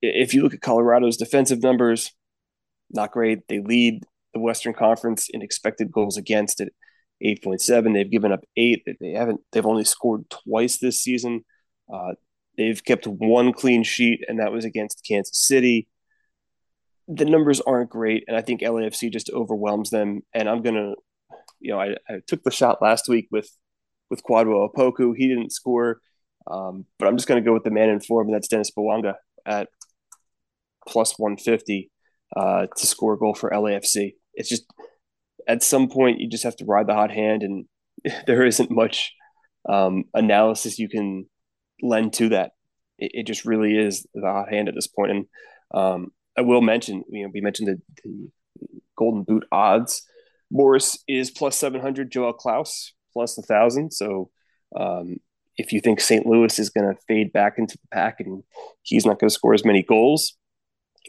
if 0.00 0.32
you 0.32 0.42
look 0.42 0.54
at 0.54 0.62
Colorado's 0.62 1.16
defensive 1.16 1.62
numbers, 1.62 2.12
not 2.90 3.12
great. 3.12 3.46
They 3.48 3.60
lead 3.60 4.04
the 4.32 4.40
Western 4.40 4.74
Conference 4.74 5.28
in 5.30 5.42
expected 5.42 5.92
goals 5.92 6.16
against 6.16 6.60
at 6.60 6.68
8.7. 7.22 7.94
They've 7.94 8.10
given 8.10 8.32
up 8.32 8.44
eight. 8.56 8.84
They 9.00 9.12
haven't. 9.12 9.40
They've 9.52 9.66
only 9.66 9.84
scored 9.84 10.24
twice 10.30 10.78
this 10.78 11.00
season. 11.00 11.44
Uh, 11.92 12.12
they've 12.56 12.82
kept 12.82 13.06
one 13.06 13.52
clean 13.52 13.82
sheet, 13.82 14.24
and 14.28 14.40
that 14.40 14.52
was 14.52 14.64
against 14.64 15.04
Kansas 15.06 15.38
City. 15.38 15.88
The 17.08 17.24
numbers 17.24 17.60
aren't 17.60 17.90
great, 17.90 18.24
and 18.26 18.36
I 18.36 18.40
think 18.40 18.62
LAFC 18.62 19.12
just 19.12 19.30
overwhelms 19.30 19.90
them. 19.90 20.22
And 20.32 20.48
I'm 20.48 20.62
gonna, 20.62 20.94
you 21.60 21.72
know, 21.72 21.80
I, 21.80 21.96
I 22.08 22.20
took 22.26 22.42
the 22.42 22.50
shot 22.50 22.82
last 22.82 23.08
week 23.08 23.28
with 23.30 23.50
with 24.10 24.22
Kwadwo 24.22 24.70
Opoku. 24.70 25.14
He 25.16 25.28
didn't 25.28 25.52
score, 25.52 26.00
um, 26.46 26.86
but 26.98 27.08
I'm 27.08 27.16
just 27.16 27.28
gonna 27.28 27.42
go 27.42 27.52
with 27.52 27.64
the 27.64 27.70
man 27.70 27.90
in 27.90 28.00
form, 28.00 28.28
and 28.28 28.34
that's 28.34 28.48
Denis 28.48 28.70
Bouanga 28.76 29.14
at 29.46 29.68
plus 30.86 31.18
150 31.18 31.90
uh, 32.36 32.66
to 32.74 32.86
score 32.86 33.14
a 33.14 33.18
goal 33.18 33.34
for 33.34 33.50
LAFC 33.50 34.14
it's 34.34 34.48
just 34.48 34.64
at 35.46 35.62
some 35.62 35.88
point 35.88 36.20
you 36.20 36.28
just 36.28 36.44
have 36.44 36.56
to 36.56 36.64
ride 36.64 36.86
the 36.86 36.94
hot 36.94 37.10
hand, 37.10 37.42
and 37.42 37.66
there 38.26 38.44
isn't 38.44 38.70
much 38.70 39.12
um, 39.68 40.04
analysis 40.14 40.78
you 40.78 40.88
can 40.88 41.26
lend 41.82 42.12
to 42.14 42.30
that. 42.30 42.52
It, 42.98 43.10
it, 43.14 43.26
just 43.26 43.44
really 43.44 43.76
is 43.76 44.06
the 44.14 44.26
hot 44.26 44.52
hand 44.52 44.68
at 44.68 44.74
this 44.74 44.86
point. 44.86 45.10
And 45.10 45.26
um, 45.74 46.12
I 46.36 46.42
will 46.42 46.60
mention, 46.60 47.02
you 47.08 47.24
know, 47.24 47.30
we 47.32 47.40
mentioned 47.40 47.68
the, 47.68 47.82
the 48.04 48.28
Golden 48.96 49.22
Boot 49.22 49.44
odds. 49.50 50.06
Morris 50.50 50.98
is 51.08 51.30
plus 51.30 51.58
seven 51.58 51.80
hundred. 51.80 52.12
João 52.12 52.34
Klauss 52.36 52.90
plus 53.12 53.38
a 53.38 53.42
thousand. 53.42 53.92
So 53.92 54.30
um, 54.78 55.16
if 55.56 55.72
you 55.72 55.80
think 55.80 56.00
St. 56.00 56.26
Louis 56.26 56.58
is 56.58 56.70
going 56.70 56.92
to 56.92 57.00
fade 57.06 57.32
back 57.32 57.54
into 57.58 57.76
the 57.76 57.88
pack 57.92 58.20
and 58.20 58.42
he's 58.82 59.06
not 59.06 59.18
going 59.18 59.28
to 59.28 59.34
score 59.34 59.54
as 59.54 59.64
many 59.64 59.82
goals, 59.82 60.36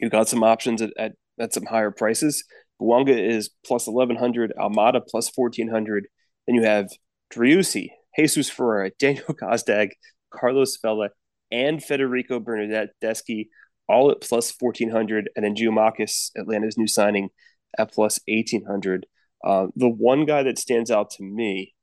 you've 0.00 0.12
got 0.12 0.28
some 0.28 0.42
options 0.42 0.80
at, 0.80 0.90
at, 0.98 1.12
at 1.38 1.52
some 1.52 1.66
higher 1.66 1.90
prices. 1.90 2.44
Bouanga 2.80 3.16
is 3.16 3.50
plus 3.64 3.86
1100, 3.86 4.52
Almada 4.58 5.00
plus 5.06 5.30
1400. 5.34 6.06
Then 6.46 6.56
you 6.56 6.62
have 6.62 6.90
Driussi, 7.32 7.90
Jesus 8.16 8.48
Ferreira, 8.48 8.90
Daniel 8.98 9.34
Gazdag, 9.34 9.90
Carlos 10.30 10.76
Vela, 10.80 11.10
and 11.50 11.82
Federico 11.82 12.40
Bernardeschi, 12.40 13.48
all 13.88 14.10
at 14.10 14.20
plus 14.20 14.52
1400. 14.58 15.30
And 15.36 15.44
then 15.44 15.54
Giakoumakis, 15.54 16.30
Atlanta's 16.36 16.76
new 16.76 16.88
signing, 16.88 17.30
at 17.78 17.92
plus 17.92 18.20
1800. 18.26 19.06
Uh, 19.44 19.66
the 19.76 19.88
one 19.88 20.24
guy 20.24 20.42
that 20.42 20.58
stands 20.58 20.90
out 20.90 21.10
to 21.10 21.22
me 21.22 21.74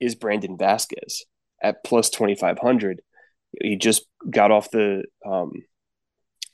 is 0.00 0.14
Brandon 0.14 0.56
Vazquez 0.56 1.20
at 1.62 1.84
plus 1.84 2.10
2500. 2.10 3.00
He 3.60 3.76
just 3.76 4.04
got 4.28 4.50
off 4.50 4.70
the 4.70 5.04
um, 5.24 5.52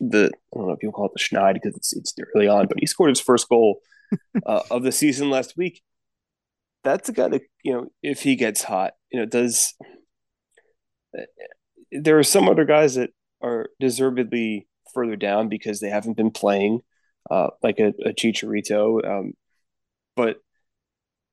the 0.00 0.30
I 0.54 0.58
don't 0.58 0.66
know 0.66 0.72
if 0.72 0.82
you 0.82 0.90
call 0.90 1.06
it 1.06 1.12
the 1.14 1.20
schneid 1.20 1.54
because 1.54 1.76
it's 1.76 1.92
it's 1.94 2.14
early 2.34 2.48
on, 2.48 2.66
but 2.66 2.80
he 2.80 2.86
scored 2.86 3.10
his 3.10 3.20
first 3.20 3.48
goal 3.48 3.80
uh, 4.46 4.62
of 4.70 4.82
the 4.82 4.92
season 4.92 5.30
last 5.30 5.56
week. 5.56 5.82
That's 6.82 7.08
a 7.08 7.12
guy 7.12 7.28
that 7.28 7.42
you 7.62 7.72
know 7.72 7.86
if 8.02 8.22
he 8.22 8.36
gets 8.36 8.64
hot, 8.64 8.94
you 9.12 9.20
know 9.20 9.26
does. 9.26 9.74
There 11.92 12.18
are 12.18 12.24
some 12.24 12.48
other 12.48 12.64
guys 12.64 12.94
that 12.94 13.10
are 13.42 13.68
deservedly 13.78 14.68
further 14.94 15.16
down 15.16 15.48
because 15.48 15.80
they 15.80 15.90
haven't 15.90 16.16
been 16.16 16.30
playing, 16.30 16.80
uh, 17.30 17.48
like 17.62 17.78
a, 17.78 17.88
a 18.04 18.12
Chicharito. 18.12 19.04
Um, 19.06 19.32
but 20.16 20.36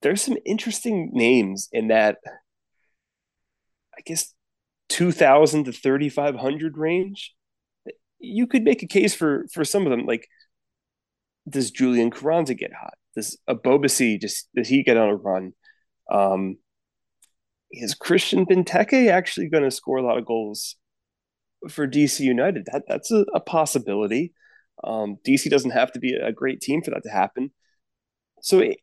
there's 0.01 0.21
some 0.21 0.37
interesting 0.45 1.11
names 1.13 1.69
in 1.71 1.87
that. 1.87 2.17
I 3.95 4.01
guess 4.05 4.35
2000 4.89 5.65
to 5.65 5.71
3500 5.71 6.77
range 6.77 7.35
you 8.19 8.47
could 8.47 8.63
make 8.63 8.83
a 8.83 8.87
case 8.87 9.13
for 9.13 9.45
for 9.53 9.63
some 9.63 9.85
of 9.85 9.91
them 9.91 10.05
like 10.05 10.27
does 11.49 11.71
Julian 11.71 12.11
Carranza 12.11 12.53
get 12.53 12.73
hot? 12.73 12.95
Does 13.15 13.37
Ebobisse 13.49 14.19
just 14.19 14.49
does 14.55 14.67
he 14.67 14.83
get 14.83 14.97
on 14.97 15.09
a 15.09 15.15
run? 15.15 15.53
Um 16.11 16.57
is 17.71 17.93
Christian 17.95 18.45
Benteke 18.45 19.09
actually 19.11 19.49
going 19.49 19.63
to 19.63 19.71
score 19.71 19.97
a 19.97 20.01
lot 20.01 20.17
of 20.17 20.25
goals 20.25 20.77
for 21.69 21.87
DC 21.87 22.21
United? 22.21 22.67
That 22.71 22.83
that's 22.87 23.11
a, 23.11 23.25
a 23.33 23.39
possibility. 23.39 24.33
Um 24.83 25.17
DC 25.25 25.49
doesn't 25.49 25.71
have 25.71 25.91
to 25.93 25.99
be 25.99 26.13
a 26.13 26.31
great 26.31 26.61
team 26.61 26.81
for 26.81 26.91
that 26.91 27.03
to 27.03 27.09
happen. 27.09 27.51
So 28.41 28.59
it, 28.59 28.77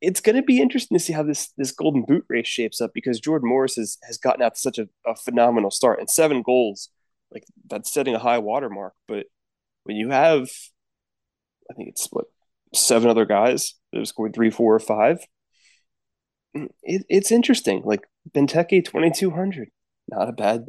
it's 0.00 0.20
going 0.20 0.36
to 0.36 0.42
be 0.42 0.60
interesting 0.60 0.96
to 0.96 1.04
see 1.04 1.12
how 1.12 1.22
this 1.22 1.52
this 1.56 1.72
golden 1.72 2.04
boot 2.04 2.24
race 2.28 2.46
shapes 2.46 2.80
up 2.80 2.92
because 2.94 3.20
Jordan 3.20 3.48
Morris 3.48 3.76
has 3.76 3.98
has 4.04 4.18
gotten 4.18 4.42
out 4.42 4.54
to 4.54 4.60
such 4.60 4.78
a, 4.78 4.88
a 5.06 5.14
phenomenal 5.14 5.70
start 5.70 6.00
and 6.00 6.08
seven 6.08 6.42
goals, 6.42 6.90
like 7.32 7.44
that's 7.68 7.92
setting 7.92 8.14
a 8.14 8.18
high 8.18 8.38
watermark. 8.38 8.94
But 9.06 9.26
when 9.84 9.96
you 9.96 10.10
have, 10.10 10.48
I 11.70 11.74
think 11.74 11.88
it's 11.88 12.08
what 12.10 12.26
seven 12.74 13.08
other 13.08 13.24
guys 13.26 13.74
that 13.92 13.98
have 13.98 14.08
scored 14.08 14.34
three, 14.34 14.50
four, 14.50 14.74
or 14.74 14.80
five. 14.80 15.18
It, 16.54 17.04
it's 17.08 17.30
interesting. 17.30 17.82
Like 17.84 18.06
Benteke 18.30 18.84
twenty 18.84 19.10
two 19.10 19.30
hundred, 19.30 19.70
not 20.08 20.28
a 20.28 20.32
bad, 20.32 20.66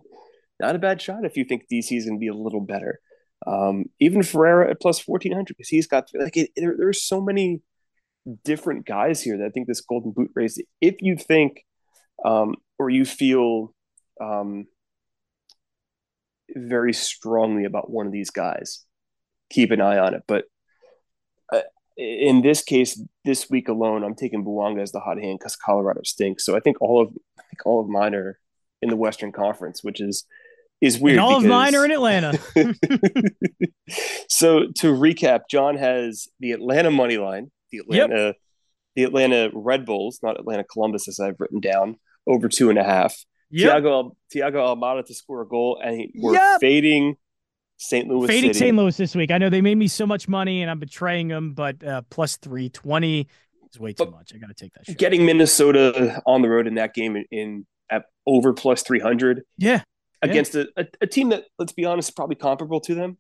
not 0.60 0.76
a 0.76 0.80
bad 0.80 1.02
shot 1.02 1.26
if 1.26 1.38
you 1.38 1.43
think 1.43 1.63
DC 1.71 1.97
is 1.97 2.06
going 2.06 2.17
to 2.17 2.21
be 2.21 2.28
a 2.28 2.34
little 2.34 2.62
better. 2.62 3.00
Um, 3.47 3.86
even 4.00 4.21
Ferreira 4.21 4.69
at 4.69 4.80
plus 4.80 5.00
fourteen 5.00 5.34
hundred 5.34 5.58
because 5.58 5.69
he's 5.69 5.88
got 5.88 6.10
like 6.13 6.38
it, 6.38 6.52
there, 6.56 6.76
there's 6.78 7.02
so 7.02 7.19
many 7.21 7.62
different 8.43 8.86
guys 8.86 9.21
here 9.21 9.38
that 9.38 9.45
I 9.45 9.50
think 9.50 9.67
this 9.67 9.82
Golden 9.82 10.12
Boot 10.12 10.32
race, 10.36 10.60
if 10.80 10.95
you 11.00 11.17
think 11.17 11.63
um, 12.24 12.56
or 12.78 12.89
you 12.89 13.06
feel 13.06 13.74
um, 14.21 14.65
very 16.55 16.93
strongly 16.93 17.65
about 17.65 17.89
one 17.89 18.05
of 18.05 18.11
these 18.11 18.29
guys, 18.29 18.85
keep 19.49 19.71
an 19.71 19.81
eye 19.81 19.97
on 19.97 20.13
it. 20.13 20.23
But 20.27 20.45
uh, 21.51 21.61
in 21.97 22.41
this 22.41 22.63
case, 22.63 23.01
this 23.25 23.49
week 23.49 23.67
alone, 23.67 24.03
I'm 24.03 24.15
taking 24.15 24.43
Bouanga 24.43 24.81
as 24.81 24.91
the 24.91 24.99
hot 24.99 25.17
hand 25.19 25.39
because 25.39 25.55
Colorado 25.55 26.01
stinks. 26.03 26.45
So 26.45 26.55
I 26.55 26.59
think 26.59 26.81
all 26.81 27.01
of 27.01 27.09
I 27.39 27.43
think 27.43 27.65
all 27.65 27.81
of 27.81 27.87
mine 27.87 28.15
are 28.15 28.39
in 28.81 28.89
the 28.89 28.95
Western 28.95 29.31
Conference, 29.31 29.83
which 29.83 30.01
is 30.01 30.25
is 30.81 30.99
weird. 30.99 31.17
And 31.17 31.21
all 31.21 31.39
because... 31.39 31.43
of 31.45 31.49
mine 31.49 31.75
are 31.75 31.85
in 31.85 31.91
Atlanta. 31.91 32.39
so 34.29 34.65
to 34.77 34.93
recap, 34.93 35.41
Jon 35.49 35.77
has 35.77 36.27
the 36.39 36.51
Atlanta 36.51 36.91
money 36.91 37.17
line 37.17 37.51
the 37.71 37.79
Atlanta 37.79 38.25
yep. 38.25 38.35
the 38.95 39.03
Atlanta 39.03 39.49
Red 39.53 39.85
Bulls, 39.85 40.19
not 40.21 40.39
Atlanta 40.39 40.63
Columbus, 40.63 41.07
as 41.07 41.19
I've 41.19 41.39
written 41.39 41.59
down, 41.59 41.97
over 42.27 42.47
two 42.47 42.69
and 42.69 42.77
a 42.77 42.83
half. 42.83 43.15
Yep. 43.51 43.83
Thiago 43.83 44.11
Thiago 44.33 44.55
Almada 44.55 45.05
to 45.05 45.13
score 45.13 45.41
a 45.41 45.47
goal, 45.47 45.79
and 45.83 45.95
he, 45.95 46.11
we're 46.15 46.33
yep. 46.33 46.59
fading 46.61 47.15
St. 47.77 48.07
Louis. 48.07 48.27
Fading 48.27 48.53
St. 48.53 48.75
Louis 48.75 48.95
this 48.95 49.15
week. 49.15 49.31
I 49.31 49.37
know 49.37 49.49
they 49.49 49.61
made 49.61 49.77
me 49.77 49.87
so 49.87 50.05
much 50.05 50.27
money, 50.27 50.61
and 50.61 50.71
I'm 50.71 50.79
betraying 50.79 51.27
them, 51.27 51.53
but 51.53 51.83
uh, 51.83 52.01
plus 52.09 52.37
three 52.37 52.69
twenty 52.69 53.27
is 53.71 53.79
way 53.79 53.93
too 53.93 54.05
but 54.05 54.11
much. 54.11 54.33
I 54.33 54.37
got 54.37 54.47
to 54.47 54.53
take 54.53 54.73
that. 54.73 54.85
Shot. 54.85 54.97
Getting 54.97 55.25
Minnesota 55.25 56.21
on 56.25 56.41
the 56.41 56.49
road 56.49 56.67
in 56.67 56.75
that 56.75 56.93
game 56.93 57.15
in, 57.15 57.25
in 57.31 57.65
at 57.89 58.05
over 58.25 58.53
plus 58.53 58.83
three 58.83 58.99
hundred. 58.99 59.43
Yeah. 59.57 59.83
Against 60.21 60.53
yeah. 60.53 60.65
A, 60.77 60.81
a, 60.81 60.87
a 61.01 61.07
team 61.07 61.29
that, 61.29 61.45
let's 61.57 61.73
be 61.73 61.83
honest, 61.83 62.09
is 62.09 62.13
probably 62.13 62.35
comparable 62.35 62.79
to 62.81 62.93
them, 62.93 63.17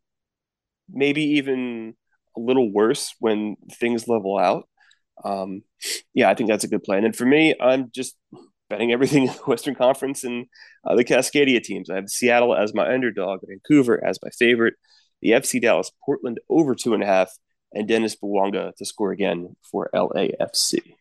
maybe 0.87 1.23
even 1.37 1.95
a 2.37 2.39
little 2.39 2.71
worse 2.71 3.15
when 3.19 3.55
things 3.73 4.07
level 4.07 4.37
out. 4.37 4.69
Um, 5.23 5.63
yeah, 6.13 6.29
I 6.29 6.35
think 6.35 6.47
that's 6.49 6.63
a 6.63 6.67
good 6.67 6.83
plan. 6.83 7.03
And 7.03 7.15
for 7.15 7.25
me, 7.25 7.55
I'm 7.59 7.89
just 7.91 8.15
betting 8.71 8.91
everything 8.91 9.23
in 9.27 9.33
the 9.33 9.43
Western 9.45 9.75
Conference 9.75 10.23
and 10.23 10.47
uh, 10.83 10.95
the 10.95 11.05
Cascadia 11.05 11.61
teams. 11.61 11.89
I 11.89 11.95
have 11.95 12.09
Seattle 12.09 12.55
as 12.55 12.73
my 12.73 12.91
underdog, 12.91 13.41
Vancouver 13.47 14.03
as 14.03 14.17
my 14.23 14.29
favorite, 14.31 14.73
the 15.21 15.31
FC 15.31 15.61
Dallas, 15.61 15.91
Portland 16.03 16.39
over 16.49 16.73
two 16.73 16.95
and 16.95 17.03
a 17.03 17.05
half, 17.05 17.29
and 17.73 17.87
Denis 17.87 18.15
Bouanga 18.15 18.75
to 18.75 18.85
score 18.85 19.11
again 19.11 19.55
for 19.69 19.89
LAFC. 19.93 20.95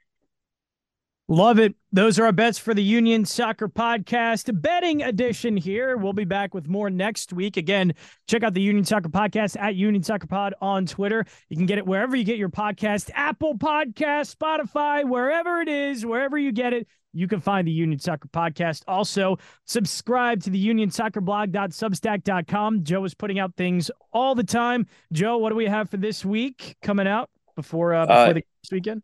Love 1.31 1.61
it. 1.61 1.77
Those 1.93 2.19
are 2.19 2.25
our 2.25 2.33
bets 2.33 2.59
for 2.59 2.75
the 2.75 2.83
Union 2.83 3.25
Soccer 3.25 3.69
Podcast 3.69 4.51
betting 4.61 5.05
edition 5.05 5.57
here. 5.57 5.97
We'll 5.97 6.13
be 6.13 6.25
back 6.25 6.55
with 6.55 6.67
more 6.67 6.91
next 6.91 7.33
week. 7.33 7.57
Again, 7.57 7.95
check 8.27 8.43
out 8.43 8.53
the 8.53 8.61
Union 8.61 8.85
Soccer 8.85 9.11
Podcast 9.11 9.57
at 9.57 9.77
Union 9.77 10.03
Soccer 10.03 10.27
Pod 10.27 10.55
on 10.61 10.87
Twitter. 10.87 11.25
You 11.49 11.57
can 11.57 11.67
get 11.67 11.79
it 11.79 11.87
wherever 11.87 12.17
you 12.17 12.25
get 12.25 12.37
your 12.37 12.49
podcast 12.49 13.11
Apple 13.15 13.57
Podcast, 13.57 14.35
Spotify, 14.35 15.09
wherever 15.09 15.61
it 15.61 15.69
is, 15.69 16.05
wherever 16.05 16.37
you 16.37 16.51
get 16.51 16.73
it. 16.73 16.89
You 17.13 17.29
can 17.29 17.39
find 17.39 17.65
the 17.65 17.73
Union 17.73 18.01
Soccer 18.01 18.27
Podcast. 18.27 18.83
Also, 18.89 19.39
subscribe 19.67 20.43
to 20.43 20.51
the 20.51 20.59
Union 20.59 20.91
Soccer 20.91 21.21
blog.substack.com. 21.21 22.83
Joe 22.83 23.05
is 23.05 23.15
putting 23.15 23.39
out 23.39 23.55
things 23.55 23.89
all 24.13 24.35
the 24.35 24.43
time. 24.43 24.85
Joe, 25.13 25.39
what 25.39 25.51
do 25.51 25.55
we 25.55 25.67
have 25.67 25.91
for 25.91 25.97
this 25.97 26.25
week 26.25 26.75
coming 26.83 27.07
out 27.07 27.31
before, 27.55 27.95
uh, 27.95 28.07
before 28.07 28.19
uh, 28.19 28.33
the 28.33 28.45
weekend? 28.73 29.03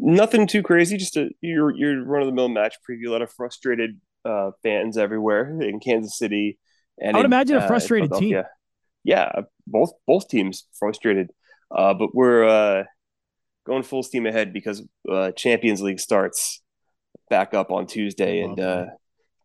Nothing 0.00 0.46
too 0.46 0.62
crazy. 0.62 0.96
Just 0.96 1.16
a 1.16 1.30
your 1.40 1.74
your 1.76 2.04
run 2.04 2.22
of 2.22 2.26
the 2.26 2.32
mill 2.32 2.48
match 2.48 2.76
preview. 2.88 3.08
A 3.08 3.12
lot 3.12 3.22
of 3.22 3.32
frustrated 3.32 4.00
uh, 4.24 4.50
fans 4.62 4.96
everywhere 4.96 5.60
in 5.60 5.80
Kansas 5.80 6.18
City. 6.18 6.58
And 6.98 7.16
I 7.16 7.20
would 7.20 7.26
in, 7.26 7.32
imagine 7.32 7.56
a 7.56 7.60
uh, 7.60 7.66
frustrated 7.66 8.12
uh, 8.12 8.18
team. 8.18 8.42
Yeah, 9.04 9.30
both 9.66 9.92
both 10.06 10.28
teams 10.28 10.66
frustrated. 10.78 11.30
Uh, 11.74 11.94
but 11.94 12.14
we're 12.14 12.44
uh, 12.44 12.84
going 13.66 13.82
full 13.82 14.02
steam 14.02 14.26
ahead 14.26 14.52
because 14.52 14.82
uh, 15.10 15.30
Champions 15.32 15.80
League 15.80 16.00
starts 16.00 16.62
back 17.28 17.54
up 17.54 17.70
on 17.70 17.86
Tuesday, 17.86 18.40
and 18.40 18.58
uh, 18.58 18.86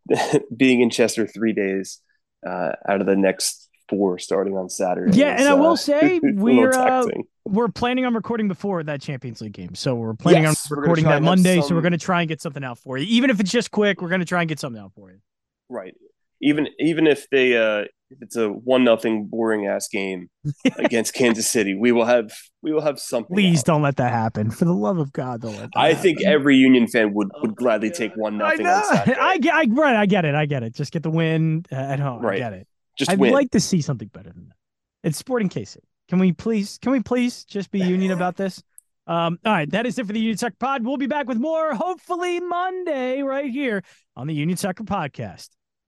being 0.56 0.80
in 0.80 0.90
Chester 0.90 1.26
three 1.26 1.52
days 1.52 2.00
uh, 2.46 2.72
out 2.88 3.00
of 3.00 3.06
the 3.06 3.16
next 3.16 3.68
four 3.88 4.18
starting 4.18 4.56
on 4.56 4.68
Saturday. 4.68 5.16
Yeah, 5.16 5.36
and 5.38 5.48
I 5.48 5.54
will 5.54 5.72
uh, 5.72 5.76
say 5.76 6.20
we're 6.22 6.72
uh, 6.72 7.06
we're 7.46 7.68
planning 7.68 8.04
on 8.04 8.14
recording 8.14 8.48
before 8.48 8.82
that 8.82 9.00
Champions 9.00 9.40
League 9.40 9.52
game, 9.52 9.74
so 9.74 9.94
we're 9.94 10.14
planning 10.14 10.42
yes, 10.42 10.70
on 10.70 10.78
recording 10.78 11.04
that 11.04 11.22
Monday. 11.22 11.60
Some... 11.60 11.68
So 11.68 11.74
we're 11.74 11.80
going 11.80 11.92
to 11.92 11.98
try 11.98 12.20
and 12.20 12.28
get 12.28 12.40
something 12.40 12.64
out 12.64 12.78
for 12.78 12.98
you, 12.98 13.06
even 13.08 13.30
if 13.30 13.40
it's 13.40 13.50
just 13.50 13.70
quick. 13.70 14.02
We're 14.02 14.08
going 14.08 14.20
to 14.20 14.26
try 14.26 14.42
and 14.42 14.48
get 14.48 14.58
something 14.58 14.80
out 14.80 14.92
for 14.94 15.10
you. 15.10 15.18
Right. 15.68 15.94
Even 16.42 16.68
even 16.78 17.06
if 17.06 17.30
they 17.30 17.56
uh 17.56 17.86
if 18.10 18.20
it's 18.20 18.36
a 18.36 18.48
one 18.48 18.84
nothing 18.84 19.26
boring 19.26 19.66
ass 19.66 19.88
game 19.88 20.28
against 20.76 21.14
Kansas 21.14 21.48
City, 21.48 21.74
we 21.74 21.92
will 21.92 22.04
have 22.04 22.30
we 22.62 22.72
will 22.72 22.82
have 22.82 23.00
something. 23.00 23.34
Please 23.34 23.60
out. 23.60 23.66
don't 23.66 23.82
let 23.82 23.96
that 23.96 24.12
happen. 24.12 24.50
For 24.50 24.66
the 24.66 24.74
love 24.74 24.98
of 24.98 25.12
God, 25.12 25.40
don't 25.40 25.56
let. 25.56 25.70
I 25.74 25.88
happen. 25.88 26.02
think 26.02 26.22
every 26.24 26.56
Union 26.56 26.88
fan 26.88 27.14
would 27.14 27.30
would 27.40 27.52
oh 27.52 27.54
gladly 27.54 27.90
take 27.90 28.12
one 28.16 28.36
nothing. 28.36 28.66
I, 28.66 29.16
I, 29.18 29.38
I 29.50 29.66
right. 29.70 29.96
I 29.96 30.04
get 30.04 30.24
it. 30.24 30.34
I 30.34 30.44
get 30.44 30.62
it. 30.62 30.74
Just 30.74 30.92
get 30.92 31.02
the 31.02 31.10
win 31.10 31.64
uh, 31.72 31.76
at 31.76 32.00
home. 32.00 32.20
Right. 32.20 32.36
I 32.36 32.38
get 32.38 32.52
it. 32.52 32.68
Just 32.98 33.10
I'd 33.10 33.18
win. 33.18 33.32
like 33.32 33.50
to 33.52 33.60
see 33.60 33.80
something 33.80 34.08
better 34.08 34.30
than 34.30 34.48
that. 34.48 34.56
It's 35.08 35.16
Sporting 35.16 35.48
KC. 35.48 35.78
Can 36.08 36.18
we 36.18 36.32
please? 36.32 36.78
Can 36.80 36.92
we 36.92 37.00
please 37.00 37.44
just 37.44 37.70
be 37.70 37.80
union 37.80 38.12
about 38.12 38.36
this? 38.36 38.62
Um, 39.06 39.38
all 39.44 39.52
right, 39.52 39.70
that 39.70 39.86
is 39.86 39.98
it 39.98 40.06
for 40.06 40.12
the 40.12 40.18
Union 40.18 40.36
Soccer 40.36 40.56
Pod. 40.58 40.84
We'll 40.84 40.96
be 40.96 41.06
back 41.06 41.28
with 41.28 41.38
more, 41.38 41.74
hopefully 41.74 42.40
Monday, 42.40 43.22
right 43.22 43.48
here 43.48 43.84
on 44.16 44.26
the 44.26 44.34
Union 44.34 44.56
Soccer 44.56 44.82
Podcast. 44.82 45.50